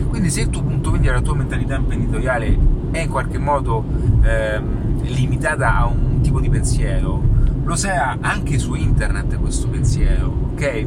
Quindi 0.08 0.30
se 0.30 0.42
il 0.42 0.50
tuo 0.50 0.62
punto 0.62 0.90
vendita, 0.90 1.12
la 1.12 1.20
tua 1.20 1.34
mentalità 1.34 1.76
imprenditoriale 1.76 2.58
è 2.90 3.00
in 3.00 3.08
qualche 3.08 3.38
modo 3.38 3.84
ehm, 4.22 5.02
limitata 5.02 5.76
a 5.76 5.86
un 5.86 6.20
tipo 6.20 6.40
di 6.40 6.48
pensiero, 6.48 7.22
lo 7.64 7.76
sarà 7.76 8.16
anche 8.20 8.58
su 8.58 8.74
internet 8.74 9.38
questo 9.38 9.68
pensiero, 9.68 10.50
ok? 10.52 10.86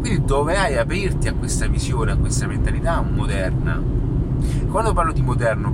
Quindi 0.00 0.24
dovrai 0.24 0.76
aprirti 0.76 1.28
a 1.28 1.34
questa 1.34 1.66
visione, 1.66 2.12
a 2.12 2.16
questa 2.16 2.46
mentalità 2.46 3.00
moderna. 3.02 3.82
Quando 4.70 4.92
parlo 4.92 5.12
di 5.12 5.22
moderno, 5.22 5.72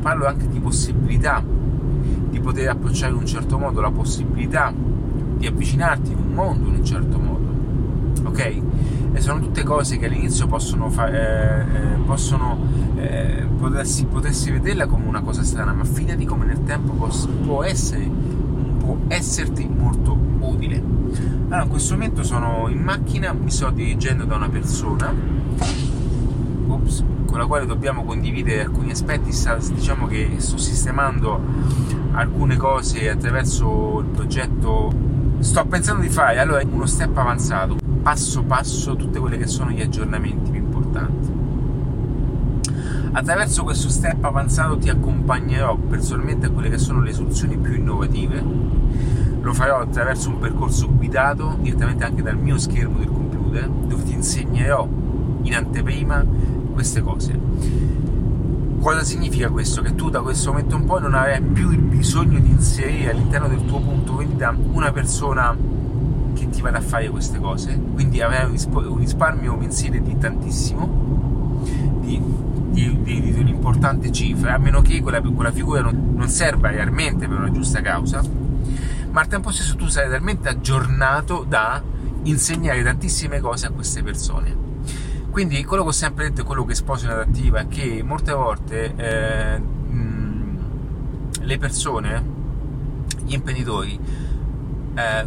parlo 0.00 0.26
anche 0.26 0.46
di 0.48 0.60
possibilità 0.60 1.42
di 1.42 2.40
poter 2.40 2.68
approcciare 2.68 3.12
in 3.12 3.18
un 3.18 3.26
certo 3.26 3.58
modo 3.58 3.80
la 3.80 3.90
possibilità 3.90 4.72
di 4.72 5.46
avvicinarti 5.46 6.12
in 6.12 6.18
un 6.18 6.32
mondo 6.32 6.68
in 6.68 6.74
un 6.76 6.84
certo 6.84 7.18
modo, 7.18 8.28
ok? 8.28 8.62
e 9.18 9.20
sono 9.20 9.40
tutte 9.40 9.64
cose 9.64 9.98
che 9.98 10.06
all'inizio 10.06 10.46
possono, 10.46 10.88
fa- 10.90 11.10
eh, 11.10 11.60
eh, 11.62 11.96
possono 12.06 12.56
eh, 12.96 13.46
potersi, 13.58 14.04
potersi 14.04 14.50
vederla 14.50 14.86
come 14.86 15.06
una 15.06 15.22
cosa 15.22 15.42
strana, 15.42 15.72
ma 15.72 15.84
fidati 15.84 16.24
come 16.24 16.44
nel 16.44 16.62
tempo 16.62 16.92
pos- 16.92 17.28
può 17.42 17.64
essere, 17.64 18.08
può 18.88 18.96
esserti 19.08 19.68
molto 19.68 20.16
utile. 20.38 20.82
Allora, 21.48 21.64
in 21.64 21.68
questo 21.68 21.92
momento 21.92 22.22
sono 22.22 22.68
in 22.68 22.78
macchina, 22.78 23.34
mi 23.34 23.50
sto 23.50 23.68
dirigendo 23.68 24.24
da 24.24 24.36
una 24.36 24.48
persona 24.48 25.14
ops, 26.68 27.04
con 27.26 27.38
la 27.38 27.44
quale 27.44 27.66
dobbiamo 27.66 28.04
condividere 28.04 28.62
alcuni 28.62 28.92
aspetti. 28.92 29.30
Diciamo 29.74 30.06
che 30.06 30.36
sto 30.38 30.56
sistemando 30.56 31.38
alcune 32.12 32.56
cose 32.56 33.10
attraverso 33.10 33.98
il 34.00 34.06
progetto. 34.06 34.90
Sto 35.40 35.66
pensando 35.66 36.00
di 36.00 36.08
fare 36.08 36.38
allora 36.38 36.62
uno 36.66 36.86
step 36.86 37.14
avanzato, 37.16 37.76
passo 38.00 38.42
passo, 38.42 38.96
tutte 38.96 39.18
quelle 39.18 39.36
che 39.36 39.46
sono 39.46 39.70
gli 39.70 39.82
aggiornamenti 39.82 40.50
più 40.50 40.60
importanti. 40.60 41.37
Attraverso 43.10 43.64
questo 43.64 43.88
step 43.88 44.22
avanzato 44.24 44.76
ti 44.78 44.88
accompagnerò 44.88 45.76
personalmente 45.76 46.46
a 46.46 46.50
quelle 46.50 46.68
che 46.68 46.78
sono 46.78 47.00
le 47.00 47.12
soluzioni 47.12 47.56
più 47.56 47.74
innovative. 47.74 48.44
Lo 49.40 49.52
farò 49.52 49.80
attraverso 49.80 50.28
un 50.28 50.38
percorso 50.38 50.88
guidato 50.92 51.56
direttamente 51.60 52.04
anche 52.04 52.22
dal 52.22 52.36
mio 52.36 52.58
schermo 52.58 52.98
del 52.98 53.08
computer, 53.08 53.68
dove 53.68 54.02
ti 54.02 54.12
insegnerò 54.12 54.86
in 55.42 55.54
anteprima 55.54 56.24
queste 56.72 57.00
cose. 57.00 57.38
Cosa 58.80 59.02
significa 59.02 59.48
questo? 59.50 59.82
Che 59.82 59.94
tu 59.94 60.08
da 60.10 60.20
questo 60.20 60.50
momento 60.50 60.76
in 60.76 60.84
poi 60.84 61.00
non 61.00 61.14
avrai 61.14 61.42
più 61.42 61.70
il 61.70 61.80
bisogno 61.80 62.38
di 62.38 62.50
inserire 62.50 63.10
all'interno 63.10 63.48
del 63.48 63.64
tuo 63.64 63.80
punto 63.80 64.16
vendita 64.16 64.54
una 64.72 64.92
persona 64.92 65.56
che 66.34 66.48
ti 66.48 66.60
vada 66.60 66.78
a 66.78 66.80
fare 66.80 67.08
queste 67.08 67.40
cose, 67.40 67.80
quindi 67.94 68.20
avrai 68.20 68.44
un 68.44 68.98
risparmio 68.98 69.56
mensile 69.56 70.00
di 70.00 70.16
tantissimo, 70.16 71.60
di, 72.00 72.22
di, 72.78 73.02
di, 73.02 73.32
di 73.32 73.40
un'importante 73.40 74.12
cifra, 74.12 74.54
a 74.54 74.58
meno 74.58 74.80
che 74.80 75.00
quella, 75.00 75.20
quella 75.20 75.50
figura 75.50 75.80
non, 75.80 76.14
non 76.14 76.28
serva 76.28 76.70
realmente 76.70 77.26
per 77.26 77.38
una 77.38 77.50
giusta 77.50 77.80
causa, 77.80 78.22
ma 79.10 79.20
al 79.20 79.26
tempo 79.26 79.50
stesso 79.50 79.74
tu 79.74 79.88
sarai 79.88 80.10
talmente 80.10 80.48
aggiornato 80.48 81.44
da 81.46 81.82
insegnare 82.22 82.82
tantissime 82.82 83.40
cose 83.40 83.66
a 83.66 83.70
queste 83.70 84.02
persone. 84.02 84.66
Quindi 85.30 85.64
quello 85.64 85.82
che 85.82 85.88
ho 85.88 85.92
sempre 85.92 86.28
detto 86.28 86.42
e 86.42 86.44
quello 86.44 86.64
che 86.64 86.74
sposo 86.74 87.06
in 87.06 87.12
adattiva 87.12 87.60
è 87.60 87.68
che 87.68 88.02
molte 88.04 88.32
volte 88.32 88.94
eh, 88.96 89.58
mh, 89.58 90.58
le 91.40 91.58
persone, 91.58 92.24
gli 93.24 93.34
imprenditori, 93.34 93.98
eh, 94.94 95.26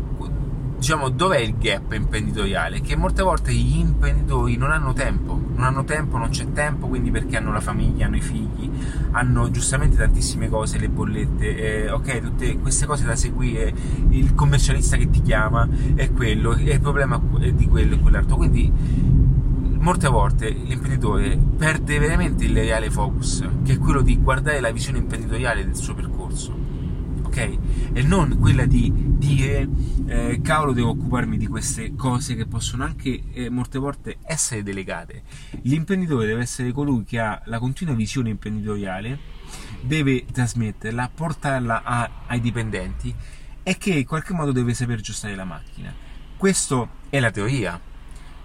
diciamo 0.81 1.09
dov'è 1.09 1.38
il 1.38 1.59
gap 1.59 1.93
imprenditoriale? 1.93 2.81
Che 2.81 2.95
molte 2.95 3.21
volte 3.21 3.53
gli 3.53 3.77
imprenditori 3.77 4.57
non 4.57 4.71
hanno 4.71 4.93
tempo, 4.93 5.39
non 5.53 5.63
hanno 5.63 5.83
tempo, 5.83 6.17
non 6.17 6.29
c'è 6.29 6.51
tempo, 6.53 6.88
quindi 6.88 7.11
perché 7.11 7.38
hanno 7.38 7.53
la 7.53 7.59
famiglia, 7.59 8.07
hanno 8.07 8.15
i 8.15 8.21
figli, 8.21 8.67
hanno 9.11 9.51
giustamente 9.51 9.95
tantissime 9.95 10.50
cose, 10.50 10.79
le 10.79 10.89
bollette, 10.89 11.83
eh, 11.83 11.91
ok, 11.91 12.21
tutte 12.21 12.57
queste 12.57 12.88
cose 12.88 13.05
da 13.05 13.15
seguire, 13.15 13.71
il 14.09 14.33
commercialista 14.33 14.97
che 14.97 15.07
ti 15.11 15.21
chiama 15.21 15.69
è 15.93 16.11
quello, 16.11 16.53
è 16.53 16.73
il 16.73 16.81
problema 16.81 17.21
è 17.39 17.51
di 17.51 17.67
quello 17.67 17.93
e 17.93 18.00
quell'altro. 18.00 18.38
Quindi 18.38 18.73
molte 19.77 20.07
volte 20.07 20.50
l'imprenditore 20.50 21.38
perde 21.57 22.00
veramente 22.00 22.45
il 22.45 22.55
reale 22.55 22.89
focus, 22.89 23.47
che 23.63 23.73
è 23.73 23.77
quello 23.77 24.01
di 24.01 24.17
guardare 24.17 24.59
la 24.59 24.71
visione 24.71 24.97
imprenditoriale 24.97 25.63
del 25.63 25.75
suo 25.75 25.93
percorso, 25.93 26.60
ok? 27.31 27.57
E 27.93 28.01
non 28.03 28.38
quella 28.39 28.65
di 28.65 28.91
dire, 28.93 29.67
eh, 30.05 30.41
cavolo, 30.43 30.73
devo 30.73 30.89
occuparmi 30.89 31.38
di 31.38 31.47
queste 31.47 31.95
cose 31.95 32.35
che 32.35 32.45
possono 32.45 32.83
anche 32.83 33.23
eh, 33.31 33.50
molte 33.50 33.79
volte 33.79 34.17
essere 34.23 34.63
delegate. 34.63 35.23
L'imprenditore 35.61 36.27
deve 36.27 36.41
essere 36.41 36.73
colui 36.73 37.05
che 37.05 37.19
ha 37.19 37.41
la 37.45 37.57
continua 37.57 37.95
visione 37.95 38.29
imprenditoriale, 38.29 39.17
deve 39.79 40.25
trasmetterla, 40.25 41.09
portarla 41.13 41.83
a, 41.83 42.09
ai 42.27 42.41
dipendenti 42.41 43.15
e 43.63 43.77
che 43.77 43.93
in 43.93 44.05
qualche 44.05 44.33
modo 44.33 44.51
deve 44.51 44.73
saper 44.73 44.97
aggiustare 44.97 45.35
la 45.35 45.45
macchina. 45.45 45.93
Questa 46.35 46.89
è 47.09 47.19
la 47.19 47.31
teoria 47.31 47.79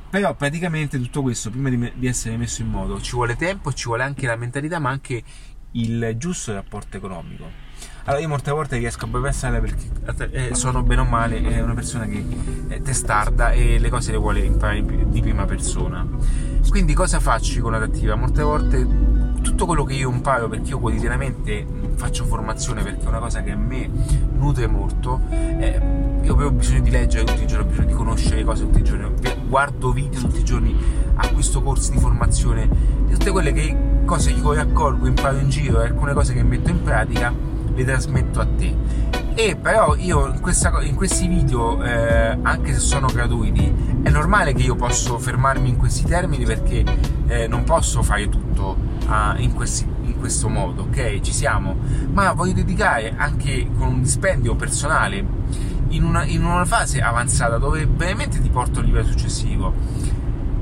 però 0.08 0.34
praticamente 0.34 0.98
tutto 0.98 1.20
questo, 1.20 1.50
prima 1.50 1.68
di, 1.68 1.92
di 1.96 2.06
essere 2.06 2.36
messo 2.36 2.62
in 2.62 2.68
modo, 2.68 3.00
ci 3.00 3.10
vuole 3.10 3.34
tempo, 3.34 3.72
ci 3.72 3.86
vuole 3.86 4.04
anche 4.04 4.26
la 4.26 4.36
mentalità, 4.36 4.78
ma 4.78 4.88
anche 4.88 5.22
il 5.72 6.14
giusto 6.16 6.54
rapporto 6.54 6.96
economico. 6.96 7.65
Allora 8.04 8.22
io 8.22 8.28
molte 8.28 8.52
volte 8.52 8.78
riesco 8.78 9.04
a 9.04 9.08
bypassarla 9.08 9.58
perché 9.58 10.30
eh, 10.30 10.54
sono 10.54 10.82
bene 10.82 11.00
o 11.00 11.04
male 11.04 11.60
una 11.60 11.74
persona 11.74 12.06
che 12.06 12.24
è 12.68 12.80
testarda 12.80 13.50
e 13.50 13.78
le 13.78 13.88
cose 13.88 14.12
le 14.12 14.18
vuole 14.18 14.40
imparare 14.40 14.84
di 15.08 15.20
prima 15.20 15.44
persona. 15.44 16.06
Quindi 16.68 16.94
cosa 16.94 17.18
faccio 17.18 17.60
con 17.62 17.72
l'adattiva? 17.72 18.14
Molte 18.14 18.42
volte 18.42 18.86
tutto 19.42 19.66
quello 19.66 19.84
che 19.84 19.94
io 19.94 20.10
imparo, 20.10 20.48
perché 20.48 20.70
io 20.70 20.78
quotidianamente 20.78 21.66
faccio 21.94 22.24
formazione 22.24 22.82
perché 22.82 23.04
è 23.04 23.08
una 23.08 23.18
cosa 23.18 23.42
che 23.42 23.52
a 23.52 23.56
me 23.56 23.88
nutre 24.36 24.66
molto, 24.66 25.20
eh, 25.30 25.80
io 26.22 26.34
ho 26.34 26.50
bisogno 26.50 26.80
di 26.80 26.90
leggere 26.90 27.24
tutti 27.24 27.42
i 27.42 27.46
giorni, 27.46 27.64
ho 27.64 27.68
bisogno 27.68 27.86
di 27.86 27.94
conoscere 27.94 28.44
cose 28.44 28.64
tutti 28.64 28.80
i 28.80 28.84
giorni, 28.84 29.08
guardo 29.48 29.92
video 29.92 30.20
tutti 30.20 30.40
i 30.40 30.44
giorni, 30.44 30.76
acquisto 31.14 31.62
corsi 31.62 31.92
di 31.92 31.98
formazione, 31.98 32.68
tutte 33.08 33.30
quelle 33.30 33.52
che, 33.52 33.76
cose 34.04 34.32
che 34.32 34.38
io 34.38 34.52
raccolgo, 34.52 35.06
imparo 35.06 35.38
in 35.38 35.48
giro 35.48 35.80
e 35.80 35.86
alcune 35.86 36.12
cose 36.12 36.34
che 36.34 36.42
metto 36.42 36.70
in 36.70 36.82
pratica 36.82 37.32
le 37.76 37.84
trasmetto 37.84 38.40
a 38.40 38.46
te. 38.46 38.74
E 39.34 39.54
però 39.54 39.94
io 39.96 40.26
in, 40.28 40.40
questa, 40.40 40.72
in 40.82 40.94
questi 40.94 41.28
video, 41.28 41.82
eh, 41.82 42.38
anche 42.40 42.72
se 42.72 42.78
sono 42.78 43.06
gratuiti, 43.06 43.70
è 44.02 44.08
normale 44.08 44.54
che 44.54 44.62
io 44.62 44.74
posso 44.74 45.18
fermarmi 45.18 45.68
in 45.68 45.76
questi 45.76 46.04
termini 46.04 46.44
perché 46.44 46.82
eh, 47.26 47.46
non 47.46 47.64
posso 47.64 48.02
fare 48.02 48.30
tutto 48.30 48.76
uh, 49.06 49.38
in, 49.38 49.52
questi, 49.52 49.86
in 50.02 50.18
questo 50.18 50.48
modo, 50.48 50.84
ok? 50.84 51.20
Ci 51.20 51.34
siamo, 51.34 51.76
ma 52.12 52.32
voglio 52.32 52.54
dedicare 52.54 53.12
anche 53.14 53.68
con 53.76 53.88
un 53.88 54.02
dispendio 54.02 54.54
personale 54.54 55.24
in 55.88 56.04
una, 56.04 56.24
in 56.24 56.44
una 56.44 56.64
fase 56.64 57.00
avanzata 57.00 57.58
dove 57.58 57.86
veramente 57.86 58.40
ti 58.40 58.48
porto 58.48 58.80
al 58.80 58.86
livello 58.86 59.08
successivo. 59.08 59.72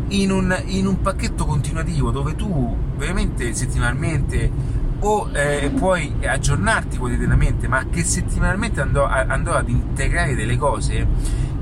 In 0.08 0.30
un, 0.30 0.62
in 0.66 0.86
un, 0.86 1.00
pacchetto 1.00 1.44
continuativo 1.46 2.10
dove 2.10 2.34
tu 2.34 2.76
veramente 2.96 3.54
settimanalmente 3.54 4.50
o 5.04 5.28
eh, 5.32 5.70
puoi 5.76 6.14
aggiornarti 6.24 6.96
quotidianamente, 6.96 7.68
ma 7.68 7.84
che 7.90 8.02
settimanalmente 8.02 8.80
andrò, 8.80 9.04
andrò, 9.04 9.52
ad 9.52 9.68
integrare 9.68 10.34
delle 10.34 10.56
cose 10.56 11.06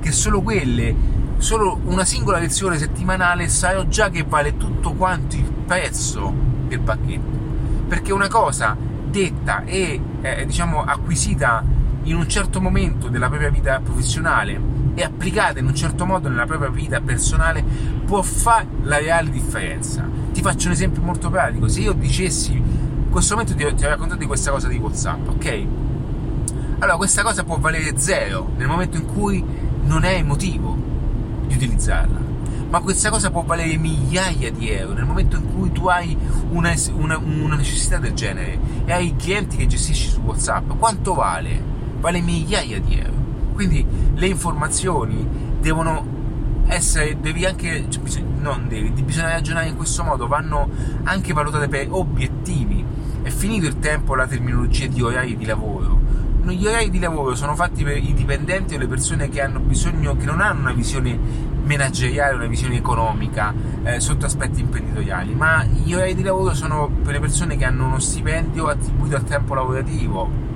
che 0.00 0.12
solo 0.12 0.42
quelle, 0.42 0.94
solo 1.38 1.80
una 1.84 2.04
singola 2.04 2.38
lezione 2.38 2.78
settimanale 2.78 3.48
sarò 3.48 3.84
già 3.86 4.10
che 4.10 4.22
vale 4.22 4.56
tutto 4.56 4.92
quanto 4.92 5.34
il 5.34 5.50
prezzo 5.66 6.32
del 6.68 6.80
pacchetto. 6.80 7.40
Perché 7.88 8.12
una 8.12 8.28
cosa 8.28 8.76
detta 9.10 9.64
e 9.64 10.00
eh, 10.20 10.46
diciamo 10.46 10.84
acquisita 10.84 11.64
in 12.04 12.14
un 12.16 12.28
certo 12.28 12.60
momento 12.60 13.08
della 13.08 13.28
propria 13.28 13.50
vita 13.50 13.80
professionale 13.80 14.58
e 14.94 15.02
applicata 15.02 15.58
in 15.58 15.66
un 15.66 15.74
certo 15.74 16.06
modo 16.06 16.28
nella 16.28 16.46
propria 16.46 16.70
vita 16.70 17.00
personale 17.00 17.62
può 18.04 18.22
fare 18.22 18.66
la 18.82 18.98
reale 18.98 19.30
differenza. 19.30 20.08
Ti 20.32 20.40
faccio 20.40 20.68
un 20.68 20.74
esempio 20.74 21.02
molto 21.02 21.28
pratico. 21.28 21.68
Se 21.68 21.80
io 21.80 21.92
dicessi, 21.92 22.81
questo 23.12 23.36
momento 23.36 23.54
ti, 23.54 23.74
ti 23.74 23.84
ho 23.84 23.88
raccontato 23.88 24.18
di 24.18 24.26
questa 24.26 24.50
cosa 24.50 24.68
di 24.68 24.76
WhatsApp, 24.78 25.28
ok? 25.28 25.66
Allora 26.78 26.96
questa 26.96 27.22
cosa 27.22 27.44
può 27.44 27.58
valere 27.58 27.96
zero 27.96 28.50
nel 28.56 28.66
momento 28.66 28.96
in 28.96 29.06
cui 29.06 29.44
non 29.84 30.02
hai 30.02 30.24
motivo 30.24 30.76
di 31.46 31.54
utilizzarla. 31.54 32.20
Ma 32.70 32.80
questa 32.80 33.10
cosa 33.10 33.30
può 33.30 33.42
valere 33.42 33.76
migliaia 33.76 34.50
di 34.50 34.70
euro 34.70 34.94
nel 34.94 35.04
momento 35.04 35.36
in 35.36 35.54
cui 35.54 35.70
tu 35.70 35.86
hai 35.86 36.16
una, 36.50 36.74
una, 36.94 37.18
una 37.18 37.54
necessità 37.54 37.98
del 37.98 38.14
genere 38.14 38.58
e 38.86 38.92
hai 38.92 39.14
clienti 39.14 39.58
che 39.58 39.66
gestisci 39.66 40.08
su 40.08 40.20
WhatsApp. 40.20 40.72
Quanto 40.78 41.14
vale? 41.14 41.72
vale 42.02 42.20
migliaia 42.20 42.80
di 42.80 42.98
euro. 42.98 43.20
Quindi 43.54 43.86
le 44.14 44.26
informazioni 44.26 45.26
devono 45.60 46.04
essere, 46.66 47.18
devi 47.20 47.44
anche, 47.44 47.86
cioè, 47.88 48.22
non 48.38 48.66
devi, 48.68 48.90
bisogna 49.02 49.30
ragionare 49.30 49.68
in 49.68 49.76
questo 49.76 50.02
modo, 50.02 50.26
vanno 50.26 50.68
anche 51.04 51.32
valutate 51.32 51.68
per 51.68 51.86
obiettivi. 51.90 52.84
È 53.22 53.30
finito 53.30 53.66
il 53.66 53.78
tempo 53.78 54.14
la 54.14 54.26
terminologia 54.26 54.86
di 54.86 55.00
orari 55.00 55.36
di 55.36 55.44
lavoro. 55.44 56.00
Gli 56.44 56.66
orari 56.66 56.90
di 56.90 56.98
lavoro 56.98 57.36
sono 57.36 57.54
fatti 57.54 57.84
per 57.84 57.96
i 57.96 58.12
dipendenti 58.14 58.74
o 58.74 58.78
le 58.78 58.88
persone 58.88 59.28
che 59.28 59.40
hanno 59.40 59.60
bisogno, 59.60 60.16
che 60.16 60.24
non 60.24 60.40
hanno 60.40 60.60
una 60.60 60.72
visione 60.72 61.16
manageriale, 61.64 62.34
una 62.34 62.46
visione 62.46 62.76
economica 62.76 63.54
eh, 63.84 64.00
sotto 64.00 64.26
aspetti 64.26 64.60
imprenditoriali, 64.60 65.34
ma 65.34 65.64
gli 65.64 65.94
orari 65.94 66.16
di 66.16 66.24
lavoro 66.24 66.52
sono 66.52 66.88
per 66.88 67.12
le 67.12 67.20
persone 67.20 67.56
che 67.56 67.64
hanno 67.64 67.86
uno 67.86 68.00
stipendio 68.00 68.66
attribuito 68.66 69.14
al 69.14 69.22
tempo 69.22 69.54
lavorativo 69.54 70.50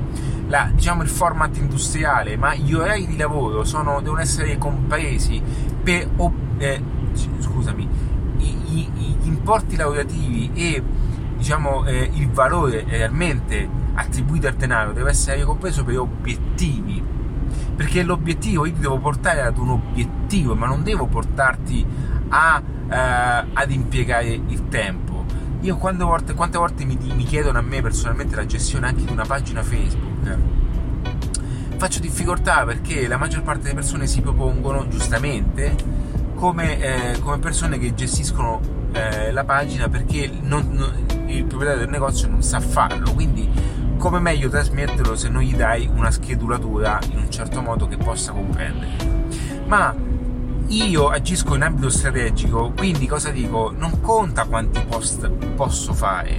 la, 0.49 0.71
diciamo, 0.73 1.03
il 1.03 1.09
format 1.09 1.57
industriale, 1.57 2.37
ma 2.37 2.55
gli 2.55 2.73
orari 2.73 3.07
di 3.07 3.17
lavoro 3.17 3.65
sono, 3.65 4.01
devono 4.01 4.21
essere 4.21 4.59
compresi 4.59 5.41
per, 5.83 6.09
eh, 6.59 6.83
scusami, 7.39 7.89
i, 8.39 8.57
i, 8.73 8.91
gli 9.23 9.27
importi 9.27 9.77
lavorativi 9.77 10.51
e 10.55 10.83
diciamo, 11.47 11.85
eh, 11.85 12.11
il 12.15 12.29
valore 12.29 12.85
realmente 12.89 13.69
attribuito 13.95 14.49
al 14.49 14.55
denaro 14.55 14.93
deve 14.93 15.11
essere 15.11 15.45
compreso 15.45 15.85
per 15.85 15.97
obiettivi 16.01 17.01
perché 17.77 18.03
l'obiettivo 18.03 18.67
io 18.67 18.73
ti 18.73 18.81
devo 18.81 18.99
portare 18.99 19.43
ad 19.43 19.57
un 19.57 19.69
obiettivo 19.69 20.57
ma 20.57 20.67
non 20.67 20.83
devo 20.83 21.07
portarti 21.07 21.87
a, 22.31 22.61
eh, 22.91 22.97
ad 23.53 23.71
impiegare 23.71 24.27
il 24.27 24.67
tempo. 24.69 25.25
Io 25.61 25.77
quante 25.77 26.03
volte, 26.03 26.35
quante 26.35 26.59
volte 26.59 26.85
mi, 26.85 26.99
mi, 27.15 27.23
chiedono 27.23 27.59
a 27.59 27.63
me 27.63 27.81
personalmente 27.81 28.35
la 28.35 28.45
gestione 28.45 28.89
anche 28.89 29.05
di 29.05 29.13
una 29.13 29.25
pagina 29.25 29.63
Facebook, 29.63 30.37
faccio 31.77 32.01
difficoltà 32.01 32.65
perché 32.65 33.07
la 33.07 33.19
maggior 33.19 33.45
parte 33.45 33.63
delle 33.63 33.75
persone 33.75 34.09
si 34.09 34.21
propongono 34.21 34.89
giustamente 34.89 35.77
come, 36.35 36.81
eh, 36.81 37.21
come 37.21 37.39
persone 37.39 37.79
che 37.79 37.95
gestiscono 37.95 38.61
eh, 38.93 39.31
la 39.31 39.45
pagina 39.45 39.89
perché 39.89 40.31
non, 40.41 40.71
non, 40.73 41.06
il 41.27 41.45
proprietario 41.45 41.85
del 41.85 41.91
negozio 41.91 42.29
non 42.29 42.43
sa 42.43 42.61
farlo. 42.61 43.13
Quindi 43.13 43.49
come 43.97 44.19
meglio 44.21 44.49
trasmetterlo 44.49 45.17
se 45.17 45.29
non 45.29 45.43
gli 45.43 45.55
dai 45.55 45.89
una 45.93 46.11
schedulatura 46.11 46.99
in 47.11 47.19
un 47.19 47.31
certo 47.31 47.63
modo 47.63 47.87
che 47.89 47.97
possa 47.97 48.33
comprendere. 48.33 48.93
Ma 49.67 49.95
io 50.69 51.09
agisco 51.09 51.55
in 51.55 51.63
ambito 51.63 51.89
strategico, 51.89 52.73
quindi 52.77 53.07
cosa 53.07 53.31
dico? 53.31 53.73
Non 53.77 54.01
conta 54.01 54.45
quanti 54.45 54.81
post 54.89 55.29
posso 55.29 55.93
fare, 55.93 56.39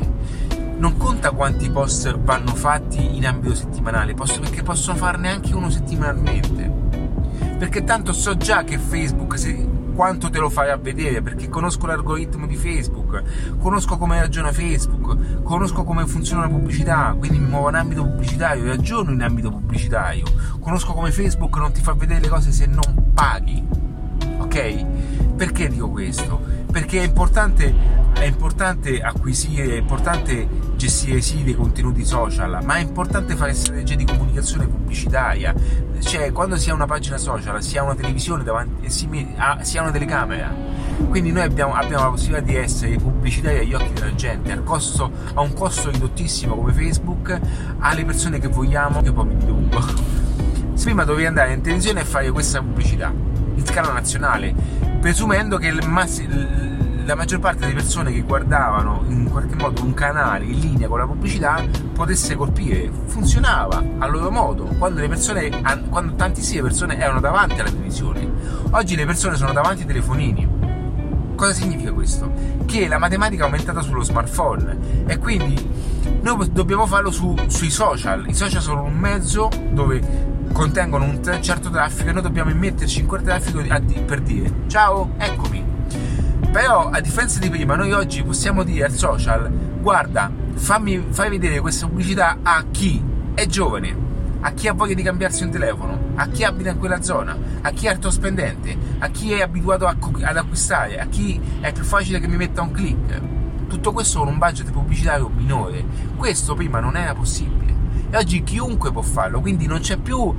non 0.78 0.98
conta 0.98 1.32
quanti 1.32 1.70
post 1.70 2.18
vanno 2.20 2.54
fatti 2.54 3.16
in 3.16 3.26
ambito 3.26 3.56
settimanale, 3.56 4.14
posso, 4.14 4.40
perché 4.40 4.64
posso 4.64 4.94
farne 4.96 5.30
anche 5.30 5.54
uno 5.54 5.70
settimanalmente. 5.70 6.72
Perché 7.58 7.84
tanto 7.84 8.14
so 8.14 8.38
già 8.38 8.64
che 8.64 8.78
Facebook, 8.78 9.38
se 9.40 9.68
quanto 9.98 10.30
te 10.30 10.38
lo 10.38 10.52
fai 10.52 10.70
a 10.70 10.78
vedere 10.78 11.24
perché 11.24 11.50
conosco 11.50 11.88
l'algoritmo 11.88 12.46
di 12.46 12.56
Facebook, 12.56 13.58
conosco 13.58 13.98
come 13.98 14.20
ragiona 14.20 14.52
Facebook, 14.52 15.42
conosco 15.42 15.84
come 15.84 16.06
funziona 16.06 16.44
la 16.44 16.50
pubblicità, 16.50 17.16
quindi 17.18 17.40
mi 17.40 17.48
muovo 17.48 17.70
in 17.70 17.76
ambito 17.76 18.04
pubblicitario, 18.04 18.66
ragiono 18.66 19.12
in 19.12 19.24
ambito 19.24 19.50
pubblicitario, 19.50 20.24
conosco 20.60 20.94
come 20.94 21.12
Facebook 21.12 21.58
non 21.58 21.72
ti 21.72 21.82
fa 21.82 21.94
vedere 21.94 22.20
le 22.20 22.28
cose 22.28 22.52
se 22.52 22.68
non 22.68 23.12
paghi. 23.12 23.66
Ok? 24.38 24.86
Perché 25.36 25.68
dico 25.68 25.90
questo? 25.90 26.40
Perché 26.72 27.02
è 27.02 27.04
importante, 27.04 27.74
è 28.20 28.26
importante 28.26 29.00
acquisire, 29.02 29.76
è 29.76 29.78
importante 29.78 30.48
gestire 30.76 31.22
sì 31.22 31.44
dei 31.44 31.56
contenuti 31.56 32.04
social, 32.04 32.60
ma 32.64 32.76
è 32.76 32.80
importante 32.80 33.36
fare 33.36 33.54
strategie 33.54 33.96
di 33.96 34.06
comunicazione 34.06 34.68
pubblicitaria. 34.68 35.54
Cioè, 36.00 36.32
quando 36.32 36.58
si 36.58 36.70
ha 36.70 36.74
una 36.74 36.86
pagina 36.86 37.18
social, 37.18 37.62
si 37.62 37.78
ha 37.78 37.84
una 37.84 37.96
televisione 37.96 38.44
davanti 38.44 38.86
e 38.86 38.90
si, 38.90 39.08
ha, 39.38 39.64
si 39.64 39.78
ha 39.78 39.82
una 39.82 39.92
telecamera. 39.92 40.54
Quindi 41.10 41.32
noi 41.32 41.44
abbiamo, 41.44 41.74
abbiamo, 41.74 42.06
la 42.06 42.10
possibilità 42.10 42.46
di 42.46 42.56
essere 42.56 42.96
pubblicitari 42.96 43.60
agli 43.60 43.74
occhi 43.74 43.94
della 43.94 44.16
gente, 44.16 44.52
a, 44.52 44.60
costo, 44.62 45.12
a 45.34 45.42
un 45.42 45.54
costo 45.54 45.92
ridottissimo 45.92 46.56
come 46.56 46.74
Facebook, 46.74 47.40
alle 47.80 48.04
persone 48.04 48.40
che 48.40 48.48
vogliamo, 48.48 49.02
che 49.02 49.12
poi 49.12 49.26
mi 49.26 49.38
dilungo. 49.38 49.80
Prima 50.82 51.04
dovevi 51.04 51.26
andare 51.26 51.54
in 51.54 51.62
televisione 51.62 52.02
e 52.02 52.06
fare 52.06 52.32
questa 52.32 52.62
pubblicità 52.62 53.12
in 53.56 53.66
scala 53.66 53.92
nazionale, 53.92 54.56
presumendo 55.02 55.58
che 55.58 55.68
il 55.68 55.86
massimo 55.86 56.67
la 57.08 57.16
maggior 57.16 57.40
parte 57.40 57.60
delle 57.60 57.74
persone 57.74 58.12
che 58.12 58.20
guardavano 58.20 59.02
in 59.08 59.30
qualche 59.30 59.56
modo 59.56 59.82
un 59.82 59.94
canale 59.94 60.44
in 60.44 60.60
linea 60.60 60.90
con 60.90 61.00
la 61.00 61.06
pubblicità 61.06 61.64
potesse 61.94 62.36
colpire. 62.36 62.92
Funzionava 63.06 63.82
a 63.98 64.08
loro 64.08 64.30
modo, 64.30 64.66
quando, 64.78 65.00
le 65.00 65.08
persone, 65.08 65.50
quando 65.90 66.16
tantissime 66.16 66.64
persone 66.64 66.98
erano 67.00 67.22
davanti 67.22 67.62
alla 67.62 67.70
televisione. 67.70 68.30
Oggi 68.72 68.98
le 68.98 69.06
persone 69.06 69.38
sono 69.38 69.54
davanti 69.54 69.84
ai 69.84 69.88
telefonini. 69.88 70.56
Cosa 71.34 71.54
significa 71.54 71.94
questo? 71.94 72.30
Che 72.66 72.88
la 72.90 72.98
matematica 72.98 73.44
è 73.44 73.46
aumentata 73.46 73.80
sullo 73.80 74.04
smartphone 74.04 75.06
e 75.08 75.18
quindi 75.18 75.56
noi 76.22 76.52
dobbiamo 76.52 76.86
farlo 76.88 77.10
su, 77.10 77.34
sui 77.48 77.70
social. 77.70 78.28
I 78.28 78.34
social 78.34 78.62
sono 78.62 78.84
un 78.84 78.98
mezzo 78.98 79.50
dove 79.72 80.36
contengono 80.52 81.06
un 81.06 81.22
certo 81.42 81.70
traffico 81.70 82.10
e 82.10 82.12
noi 82.12 82.22
dobbiamo 82.22 82.50
immetterci 82.50 83.00
in 83.00 83.06
quel 83.06 83.22
traffico 83.22 83.62
per 84.06 84.20
dire 84.22 84.52
ciao, 84.68 85.12
eccomi 85.18 85.67
però 86.52 86.90
a 86.90 87.00
differenza 87.02 87.40
di 87.40 87.50
prima, 87.50 87.76
noi 87.76 87.92
oggi 87.92 88.24
possiamo 88.24 88.64
dire 88.64 88.86
al 88.86 88.94
social: 88.94 89.50
guarda, 89.82 90.32
fammi, 90.54 91.08
fai 91.10 91.30
vedere 91.30 91.60
questa 91.60 91.88
pubblicità 91.88 92.40
a 92.42 92.66
chi 92.72 93.04
è 93.34 93.46
giovane, 93.46 93.96
a 94.40 94.52
chi 94.52 94.68
ha 94.68 94.74
voglia 94.74 94.94
di 94.94 95.04
cambiarsi 95.04 95.44
un 95.44 95.52
telefono, 95.52 96.12
a 96.16 96.28
chi 96.28 96.44
abita 96.44 96.72
in 96.72 96.80
quella 96.80 97.02
zona, 97.02 97.38
a 97.62 97.70
chi 97.72 97.86
è 97.86 97.90
alto 97.90 98.10
spendente, 98.10 98.76
a 99.00 99.08
chi 99.10 99.34
è 99.34 99.42
abituato 99.42 99.86
ad 99.86 100.38
acquistare, 100.38 101.00
a 101.00 101.06
chi 101.06 101.40
è 101.60 101.72
più 101.72 101.84
facile 101.84 102.20
che 102.20 102.28
mi 102.28 102.38
metta 102.38 102.62
un 102.62 102.72
click. 102.72 103.22
Tutto 103.68 103.92
questo 103.92 104.20
con 104.20 104.30
un 104.30 104.38
budget 104.38 104.72
pubblicitario 104.72 105.30
minore. 105.30 105.84
Questo 106.16 106.56
prima 106.56 106.80
non 106.80 106.96
era 106.96 107.14
possibile. 107.14 107.76
E 108.10 108.16
oggi 108.16 108.42
chiunque 108.44 108.92
può 108.94 109.02
farlo, 109.02 109.42
quindi 109.42 109.68
non 109.68 109.80
c'è 109.82 109.98
più 109.98 110.34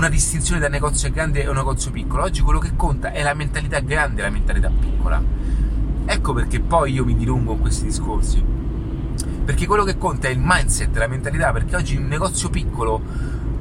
una 0.00 0.08
distinzione 0.08 0.58
da 0.58 0.68
negozio 0.68 1.10
grande 1.10 1.44
e 1.44 1.52
negozio 1.52 1.90
piccolo. 1.90 2.22
Oggi 2.22 2.40
quello 2.40 2.58
che 2.58 2.74
conta 2.74 3.12
è 3.12 3.22
la 3.22 3.34
mentalità 3.34 3.80
grande 3.80 4.20
e 4.20 4.24
la 4.24 4.30
mentalità 4.30 4.70
piccola. 4.70 5.22
Ecco 6.06 6.32
perché 6.32 6.58
poi 6.58 6.94
io 6.94 7.04
mi 7.04 7.14
dilungo 7.14 7.52
in 7.52 7.60
questi 7.60 7.84
discorsi. 7.84 8.42
Perché 9.44 9.66
quello 9.66 9.84
che 9.84 9.98
conta 9.98 10.28
è 10.28 10.30
il 10.30 10.40
mindset, 10.42 10.96
la 10.96 11.06
mentalità, 11.06 11.52
perché 11.52 11.76
oggi 11.76 11.96
un 11.96 12.06
negozio 12.06 12.48
piccolo 12.48 13.02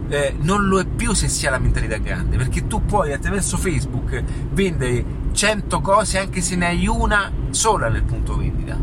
eh, 0.07 0.33
non 0.39 0.65
lo 0.65 0.79
è 0.79 0.85
più 0.85 1.11
se 1.11 1.27
si 1.27 1.45
ha 1.45 1.49
la 1.49 1.59
mentalità 1.59 1.97
grande, 1.97 2.37
perché 2.37 2.67
tu 2.67 2.85
puoi 2.85 3.11
attraverso 3.11 3.57
Facebook 3.57 4.23
vendere 4.53 5.03
100 5.33 5.81
cose 5.81 6.19
anche 6.19 6.39
se 6.39 6.55
ne 6.55 6.67
hai 6.67 6.87
una 6.87 7.29
sola 7.49 7.89
nel 7.89 8.03
punto 8.03 8.37
vendita. 8.37 8.77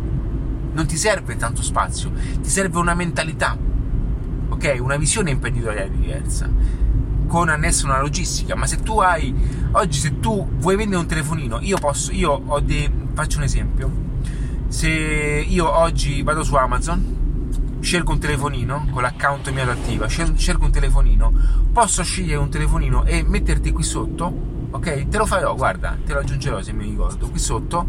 Non 0.72 0.86
ti 0.86 0.98
serve 0.98 1.36
tanto 1.36 1.62
spazio, 1.62 2.12
ti 2.12 2.50
serve 2.50 2.78
una 2.78 2.94
mentalità, 2.94 3.56
ok? 4.48 4.76
Una 4.78 4.96
visione 4.96 5.30
imprenditoriale 5.30 5.90
diversa 5.90 6.84
con 7.26 7.48
annesso 7.48 7.86
una 7.86 8.00
logistica, 8.00 8.54
ma 8.54 8.66
se 8.66 8.82
tu 8.82 8.98
hai 9.00 9.34
oggi 9.72 9.98
se 9.98 10.20
tu 10.20 10.48
vuoi 10.58 10.76
vendere 10.76 11.00
un 11.00 11.06
telefonino, 11.06 11.58
io 11.60 11.78
posso 11.78 12.12
io 12.12 12.42
ho 12.46 12.60
dei 12.60 12.90
faccio 13.14 13.38
un 13.38 13.44
esempio. 13.44 14.04
Se 14.68 14.88
io 14.88 15.78
oggi 15.78 16.22
vado 16.22 16.42
su 16.42 16.54
Amazon, 16.54 17.78
scelgo 17.80 18.12
un 18.12 18.18
telefonino 18.18 18.86
con 18.90 19.02
l'account 19.02 19.50
mio 19.50 19.70
attiva, 19.70 20.06
scelgo 20.06 20.64
un 20.64 20.70
telefonino, 20.70 21.32
posso 21.72 22.02
scegliere 22.02 22.38
un 22.38 22.50
telefonino 22.50 23.04
e 23.04 23.22
metterti 23.22 23.72
qui 23.72 23.82
sotto, 23.82 24.32
ok? 24.70 25.08
Te 25.08 25.16
lo 25.18 25.26
farò, 25.26 25.54
guarda, 25.54 25.96
te 26.04 26.12
lo 26.12 26.20
aggiungerò 26.20 26.60
se 26.62 26.72
mi 26.72 26.84
ricordo, 26.84 27.28
qui 27.28 27.38
sotto 27.38 27.86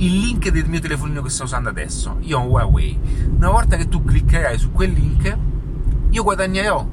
il 0.00 0.18
link 0.18 0.48
del 0.48 0.66
mio 0.66 0.80
telefonino 0.80 1.20
che 1.22 1.28
sto 1.28 1.44
usando 1.44 1.68
adesso. 1.68 2.16
Io 2.20 2.38
ho 2.38 2.42
un 2.42 2.48
Huawei. 2.48 2.98
Una 3.36 3.50
volta 3.50 3.76
che 3.76 3.88
tu 3.88 4.02
cliccherai 4.02 4.58
su 4.58 4.72
quel 4.72 4.92
link, 4.92 5.36
io 6.10 6.22
guadagnerò 6.22 6.86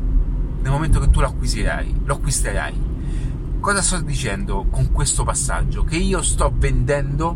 nel 0.62 0.72
momento 0.72 1.00
che 1.00 1.10
tu 1.10 1.20
lo 1.20 1.28
acquisirai, 1.28 2.02
lo 2.04 2.13
acquisterai. 2.15 2.86
Cosa 3.60 3.82
sto 3.82 4.00
dicendo 4.00 4.65
con 4.70 4.91
questo 4.91 5.24
passaggio? 5.24 5.84
Che 5.84 5.98
io 5.98 6.22
sto 6.22 6.54
vendendo, 6.56 7.36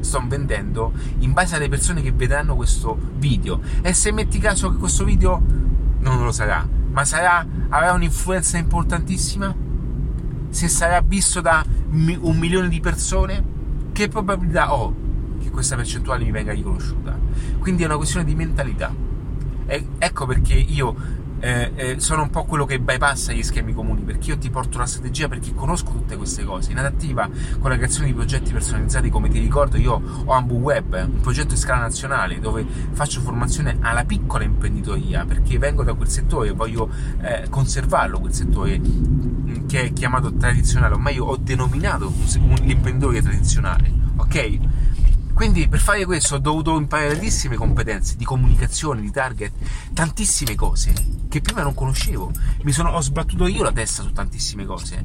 sto 0.00 0.22
vendendo 0.26 0.92
in 1.18 1.32
base 1.32 1.56
alle 1.56 1.68
persone 1.68 2.02
che 2.02 2.12
vedranno 2.12 2.56
questo 2.56 2.98
video. 3.18 3.60
E 3.82 3.92
se 3.92 4.12
metti 4.12 4.38
caso 4.38 4.70
che 4.70 4.76
questo 4.76 5.04
video 5.04 5.40
non 5.98 6.22
lo 6.22 6.32
sarà, 6.32 6.66
ma 6.90 7.04
sarà, 7.04 7.46
avrà 7.68 7.92
un'influenza 7.92 8.58
importantissima? 8.58 9.54
Se 10.48 10.68
sarà 10.68 11.00
visto 11.00 11.40
da 11.40 11.64
un 11.90 12.36
milione 12.38 12.68
di 12.68 12.80
persone, 12.80 13.44
che 13.92 14.08
probabilità 14.08 14.74
ho 14.74 14.94
che 15.40 15.50
questa 15.50 15.76
percentuale 15.76 16.24
mi 16.24 16.30
venga 16.30 16.52
riconosciuta? 16.52 17.18
Quindi 17.58 17.82
è 17.82 17.86
una 17.86 17.96
questione 17.96 18.24
di 18.24 18.34
mentalità. 18.34 18.92
E 19.66 19.86
ecco 19.98 20.26
perché 20.26 20.54
io 20.54 20.94
eh, 21.40 21.72
eh, 21.74 22.00
sono 22.00 22.22
un 22.22 22.30
po' 22.30 22.44
quello 22.44 22.64
che 22.64 22.78
bypassa 22.78 23.32
gli 23.32 23.42
schemi 23.42 23.72
comuni 23.72 24.02
perché 24.02 24.30
io 24.30 24.38
ti 24.38 24.50
porto 24.50 24.76
una 24.76 24.86
strategia 24.86 25.28
perché 25.28 25.54
conosco 25.54 25.90
tutte 25.92 26.16
queste 26.16 26.44
cose. 26.44 26.72
In 26.72 26.78
adattiva 26.78 27.28
con 27.58 27.70
la 27.70 27.76
creazione 27.76 28.06
di 28.06 28.14
progetti 28.14 28.52
personalizzati 28.52 29.10
come 29.10 29.28
ti 29.28 29.38
ricordo 29.38 29.76
io 29.76 30.00
ho 30.24 30.32
Ambu 30.32 30.56
Web 30.56 30.94
un 30.94 31.20
progetto 31.20 31.54
in 31.54 31.60
scala 31.60 31.80
nazionale 31.80 32.40
dove 32.40 32.64
faccio 32.92 33.20
formazione 33.20 33.76
alla 33.80 34.04
piccola 34.04 34.44
imprenditoria 34.44 35.24
perché 35.24 35.58
vengo 35.58 35.82
da 35.82 35.94
quel 35.94 36.08
settore 36.08 36.48
e 36.48 36.52
voglio 36.52 36.88
eh, 37.20 37.46
conservarlo 37.48 38.18
quel 38.18 38.32
settore 38.32 38.78
mm, 38.78 39.66
che 39.66 39.82
è 39.82 39.92
chiamato 39.92 40.34
tradizionale 40.34 40.94
ormai 40.94 41.14
io 41.14 41.24
ho 41.24 41.36
denominato 41.36 42.12
l'imprenditore 42.62 43.22
tradizionale 43.22 43.92
ok 44.16 44.58
quindi 45.36 45.68
per 45.68 45.80
fare 45.80 46.06
questo 46.06 46.36
ho 46.36 46.38
dovuto 46.38 46.78
imparare 46.78 47.10
tantissime 47.10 47.56
competenze 47.56 48.16
di 48.16 48.24
comunicazione, 48.24 49.02
di 49.02 49.10
target, 49.10 49.52
tantissime 49.92 50.54
cose 50.54 50.94
che 51.28 51.42
prima 51.42 51.60
non 51.60 51.74
conoscevo. 51.74 52.32
Mi 52.62 52.72
sono, 52.72 52.92
ho 52.92 53.02
sbattuto 53.02 53.46
io 53.46 53.62
la 53.62 53.70
testa 53.70 54.02
su 54.02 54.12
tantissime 54.12 54.64
cose. 54.64 55.04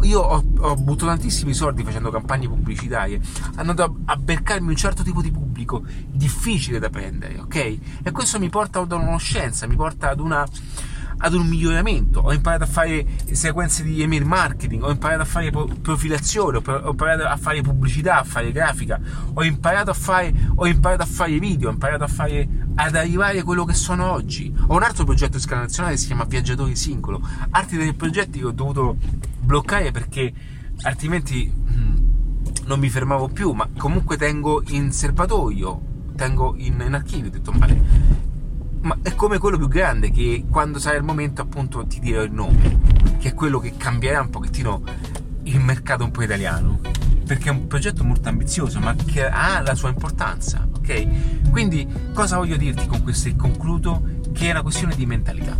Io 0.00 0.20
ho, 0.20 0.42
ho 0.60 0.76
buttato 0.76 1.08
tantissimi 1.08 1.52
soldi 1.52 1.84
facendo 1.84 2.10
campagne 2.10 2.48
pubblicitarie, 2.48 3.20
andando 3.56 3.84
a, 3.84 3.92
a 4.12 4.16
beccarmi 4.16 4.68
un 4.70 4.76
certo 4.76 5.02
tipo 5.02 5.20
di 5.20 5.30
pubblico 5.30 5.84
difficile 6.06 6.78
da 6.78 6.88
prendere, 6.88 7.38
ok? 7.38 7.78
E 8.02 8.10
questo 8.12 8.38
mi 8.38 8.48
porta 8.48 8.80
ad 8.80 8.90
una 8.90 9.04
conoscenza, 9.04 9.66
mi 9.66 9.76
porta 9.76 10.08
ad 10.08 10.20
una 10.20 10.46
ad 11.18 11.34
un 11.34 11.46
miglioramento, 11.46 12.20
ho 12.20 12.32
imparato 12.32 12.64
a 12.64 12.66
fare 12.66 13.06
sequenze 13.32 13.82
di 13.82 14.02
email 14.02 14.24
marketing, 14.24 14.82
ho 14.82 14.90
imparato 14.90 15.22
a 15.22 15.24
fare 15.24 15.50
profilazione, 15.50 16.58
ho 16.58 16.90
imparato 16.90 17.24
a 17.24 17.36
fare 17.36 17.62
pubblicità, 17.62 18.18
a 18.20 18.24
fare 18.24 18.52
grafica, 18.52 19.00
ho 19.32 19.42
imparato 19.44 19.90
a 19.90 19.94
fare, 19.94 20.32
imparato 20.64 21.02
a 21.02 21.06
fare 21.06 21.38
video, 21.38 21.68
ho 21.68 21.72
imparato 21.72 22.04
a 22.04 22.08
fare 22.08 22.48
ad 22.74 22.94
arrivare 22.94 23.38
a 23.38 23.44
quello 23.44 23.64
che 23.64 23.74
sono 23.74 24.10
oggi. 24.10 24.52
Ho 24.66 24.76
un 24.76 24.82
altro 24.82 25.04
progetto 25.04 25.36
in 25.36 25.42
scala 25.42 25.62
nazionale 25.62 25.94
che 25.94 26.00
si 26.00 26.06
chiama 26.06 26.24
Viaggiatore 26.24 26.74
Singolo, 26.74 27.26
altri 27.50 27.78
dei 27.78 27.94
progetti 27.94 28.40
che 28.40 28.44
ho 28.44 28.52
dovuto 28.52 28.96
bloccare 29.40 29.90
perché 29.90 30.32
altrimenti 30.82 31.50
mh, 31.50 32.66
non 32.66 32.78
mi 32.78 32.90
fermavo 32.90 33.28
più, 33.28 33.52
ma 33.52 33.68
comunque 33.76 34.16
tengo 34.16 34.62
in 34.68 34.92
serbatoio, 34.92 35.80
tengo 36.14 36.54
in, 36.58 36.82
in 36.84 36.94
archivio, 36.94 37.28
ho 37.28 37.32
detto 37.32 37.52
male. 37.52 38.25
Ma 38.86 38.96
è 39.02 39.16
come 39.16 39.38
quello 39.38 39.58
più 39.58 39.66
grande 39.66 40.12
che 40.12 40.44
quando 40.48 40.78
sarà 40.78 40.96
il 40.96 41.02
momento 41.02 41.42
appunto 41.42 41.84
ti 41.88 41.98
dirò 41.98 42.22
il 42.22 42.30
nome, 42.30 42.78
che 43.18 43.30
è 43.30 43.34
quello 43.34 43.58
che 43.58 43.76
cambierà 43.76 44.20
un 44.20 44.30
pochettino 44.30 44.80
il 45.42 45.58
mercato 45.58 46.04
un 46.04 46.12
po' 46.12 46.22
italiano. 46.22 46.78
Perché 47.26 47.48
è 47.48 47.50
un 47.50 47.66
progetto 47.66 48.04
molto 48.04 48.28
ambizioso 48.28 48.78
ma 48.78 48.94
che 48.94 49.26
ha 49.26 49.60
la 49.60 49.74
sua 49.74 49.88
importanza 49.88 50.68
ok? 50.76 51.50
Quindi 51.50 51.84
cosa 52.14 52.36
voglio 52.36 52.56
dirti 52.56 52.86
con 52.86 53.02
questo 53.02 53.26
e 53.26 53.34
concludo 53.34 54.20
che 54.32 54.46
è 54.46 54.50
una 54.52 54.62
questione 54.62 54.94
di 54.94 55.04
mentalità 55.06 55.56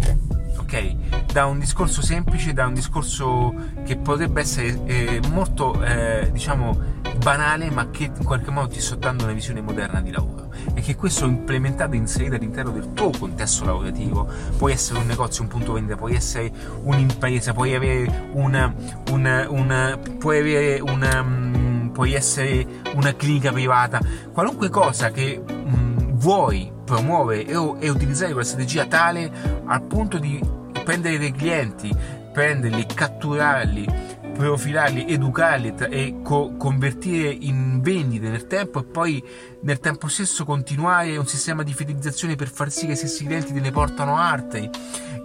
ok? 0.58 1.32
Da 1.32 1.46
un 1.46 1.58
discorso 1.58 2.02
semplice 2.02 2.52
da 2.52 2.66
un 2.66 2.74
discorso 2.74 3.52
che 3.84 3.96
potrebbe 3.96 4.42
essere 4.42 4.80
eh, 4.84 5.20
molto 5.32 5.82
eh, 5.82 6.30
diciamo 6.32 6.78
banale 7.18 7.68
ma 7.72 7.90
che 7.90 8.04
in 8.16 8.24
qualche 8.24 8.52
modo 8.52 8.68
ti 8.68 8.80
sto 8.80 8.94
dando 8.94 9.24
una 9.24 9.32
visione 9.32 9.60
moderna 9.60 10.00
di 10.00 10.12
lavoro 10.12 10.46
che 10.86 10.94
questo 10.94 11.24
implementato 11.24 11.94
e 11.94 11.96
inserito 11.96 12.36
all'interno 12.36 12.70
del 12.70 12.92
tuo 12.92 13.10
contesto 13.10 13.64
lavorativo 13.64 14.28
può 14.56 14.68
essere 14.68 15.00
un 15.00 15.06
negozio, 15.06 15.42
un 15.42 15.48
punto 15.48 15.72
vendita, 15.72 15.96
puoi 15.96 16.14
essere 16.14 16.52
un'impresa, 16.84 17.52
puoi 17.52 17.74
avere 17.74 18.28
una, 18.34 18.72
una, 19.10 19.50
una 19.50 19.98
puoi 20.16 20.38
avere 20.38 20.78
una 20.78 21.20
um, 21.22 21.90
puoi 21.92 22.14
essere 22.14 22.64
una 22.94 23.16
clinica 23.16 23.50
privata, 23.50 24.00
qualunque 24.32 24.68
cosa 24.68 25.10
che 25.10 25.42
um, 25.44 26.12
vuoi 26.12 26.70
promuovere 26.84 27.46
e, 27.46 27.74
e 27.80 27.88
utilizzare 27.88 28.30
quella 28.30 28.46
strategia 28.46 28.86
tale 28.86 29.28
al 29.64 29.82
punto 29.82 30.18
di 30.18 30.40
prendere 30.84 31.18
dei 31.18 31.32
clienti, 31.32 31.92
prenderli, 32.32 32.86
catturarli 32.86 34.05
profilarli, 34.36 35.06
educarli 35.08 35.74
e 35.90 36.20
co- 36.22 36.56
convertire 36.56 37.28
in 37.28 37.80
vendite 37.80 38.28
nel 38.28 38.46
tempo 38.46 38.80
e 38.80 38.84
poi 38.84 39.24
nel 39.62 39.80
tempo 39.80 40.08
stesso 40.08 40.44
continuare 40.44 41.16
un 41.16 41.26
sistema 41.26 41.62
di 41.62 41.72
fidelizzazione 41.72 42.36
per 42.36 42.48
far 42.48 42.70
sì 42.70 42.86
che 42.86 42.92
i 42.92 42.96
stessi 42.96 43.24
clienti 43.24 43.52
te 43.52 43.60
ne 43.60 43.70
portano 43.70 44.16
altri 44.16 44.68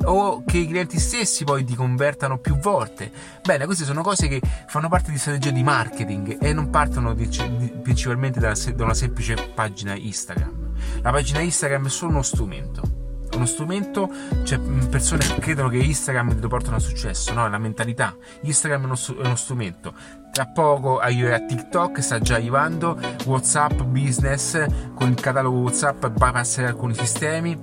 o 0.04 0.44
che 0.46 0.58
i 0.58 0.68
clienti 0.68 1.00
stessi 1.00 1.44
poi 1.44 1.64
ti 1.64 1.76
convertano 1.76 2.40
più 2.40 2.58
volte. 2.58 3.12
Bene, 3.44 3.66
queste 3.66 3.84
sono 3.84 4.02
cose 4.02 4.28
che 4.28 4.42
fanno 4.68 4.90
parte 4.90 5.12
di 5.12 5.18
strategia 5.18 5.52
di 5.52 5.64
marketing 5.64 6.38
e 6.42 6.54
non 6.54 6.70
partono 6.70 7.14
di, 7.14 7.28
di, 7.28 7.74
principalmente 7.82 8.40
da, 8.40 8.54
da 8.76 8.84
una 8.84 8.94
semplice 8.94 9.36
pagina 9.54 9.94
Instagram. 9.94 10.70
La 11.02 11.12
pagina 11.12 11.42
Instagram 11.42 11.86
è 11.86 11.90
solo 11.90 12.12
uno 12.12 12.22
strumento 12.24 13.01
uno 13.36 13.46
strumento, 13.46 14.10
cioè, 14.44 14.60
persone 14.60 15.26
che 15.26 15.40
credono 15.40 15.70
che 15.70 15.78
Instagram 15.78 16.40
ti 16.40 16.48
portano 16.48 16.76
a 16.76 16.80
successo, 16.80 17.34
no, 17.34 17.46
è 17.46 17.50
la 17.50 17.58
mentalità. 17.58 18.16
Instagram 18.42 18.82
è 18.82 18.86
uno, 18.86 18.96
è 18.96 19.26
uno 19.26 19.36
strumento. 19.36 19.94
Tra 20.32 20.48
poco 20.48 21.00
arriverà 21.00 21.42
TikTok, 21.42 22.02
sta 22.02 22.20
già 22.20 22.36
arrivando, 22.36 22.98
WhatsApp 23.26 23.82
Business, 23.82 24.66
con 24.94 25.10
il 25.10 25.16
catalogo 25.16 25.60
WhatsApp 25.60 26.08
bypasserà 26.08 26.70
alcuni 26.70 26.94
sistemi. 26.94 27.60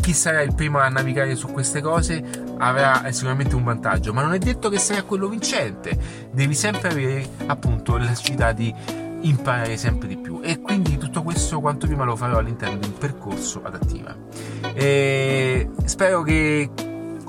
Chi 0.00 0.12
sarà 0.12 0.40
il 0.42 0.54
primo 0.54 0.78
a 0.78 0.88
navigare 0.88 1.34
su 1.34 1.48
queste 1.48 1.80
cose 1.80 2.24
avrà 2.58 3.10
sicuramente 3.10 3.56
un 3.56 3.64
vantaggio, 3.64 4.12
ma 4.12 4.22
non 4.22 4.34
è 4.34 4.38
detto 4.38 4.68
che 4.68 4.78
sarà 4.78 5.02
quello 5.02 5.28
vincente. 5.28 5.98
Devi 6.30 6.54
sempre 6.54 6.90
avere 6.90 7.28
appunto 7.46 7.96
la 7.96 8.04
necessità 8.04 8.52
di 8.52 8.72
imparare 9.22 9.76
sempre 9.76 10.08
di 10.08 10.16
più. 10.16 10.40
E 10.42 10.60
quindi 10.60 10.96
tutto 10.98 11.22
questo 11.22 11.60
quanto 11.60 11.86
prima 11.86 12.04
lo 12.04 12.16
farò 12.16 12.38
all'interno 12.38 12.78
di 12.78 12.86
un 12.86 12.98
percorso 12.98 13.62
adattiva. 13.62 14.16
E 14.74 15.70
spero 15.84 16.22
che 16.22 16.70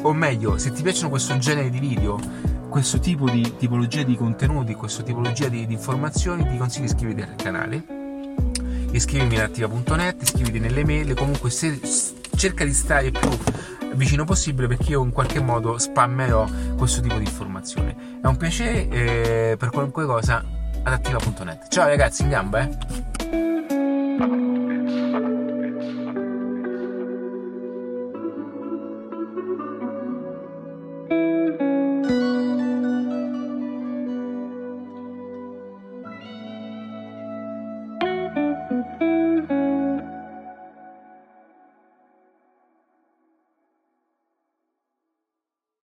o 0.02 0.14
meglio 0.14 0.58
se 0.58 0.72
ti 0.72 0.84
piacciono 0.84 1.10
questo 1.10 1.38
genere 1.38 1.70
di 1.70 1.80
video 1.80 2.20
questo 2.70 3.00
tipo 3.00 3.30
di 3.30 3.56
tipologia 3.58 4.04
di 4.04 4.16
contenuti 4.16 4.76
questa 4.76 5.02
tipologia 5.02 5.48
di, 5.48 5.66
di 5.66 5.74
informazioni 5.74 6.48
ti 6.48 6.58
consiglio 6.58 6.86
di 6.86 6.92
iscriverti 6.92 7.22
al 7.22 7.36
canale 7.36 7.84
iscrivimi 8.92 9.38
ad 9.38 9.46
attiva.net 9.46 10.22
iscriviti 10.22 10.60
nelle 10.60 10.86
mail 10.86 11.16
comunque 11.16 11.50
se, 11.50 11.80
cerca 12.36 12.64
di 12.64 12.74
stare 12.74 13.10
più 13.10 13.30
vicino 13.98 14.26
possibile 14.26 14.68
perché 14.68 14.92
io 14.92 15.04
in 15.04 15.12
qualche 15.12 15.42
modo 15.42 15.78
spammerò 15.78 16.48
questo 16.78 17.02
tipo 17.02 17.16
di 17.16 17.24
informazione. 17.24 18.20
È 18.22 18.28
un 18.28 18.38
piacere 18.38 18.88
eh, 18.90 19.56
per 19.58 19.72
qualunque 19.72 20.06
cosa 20.06 20.44
adattiva.net. 20.88 21.68
Ciao 21.68 21.88
ragazzi, 21.88 22.24
in 22.24 22.30
gamba, 22.30 22.62
eh! 22.62 24.47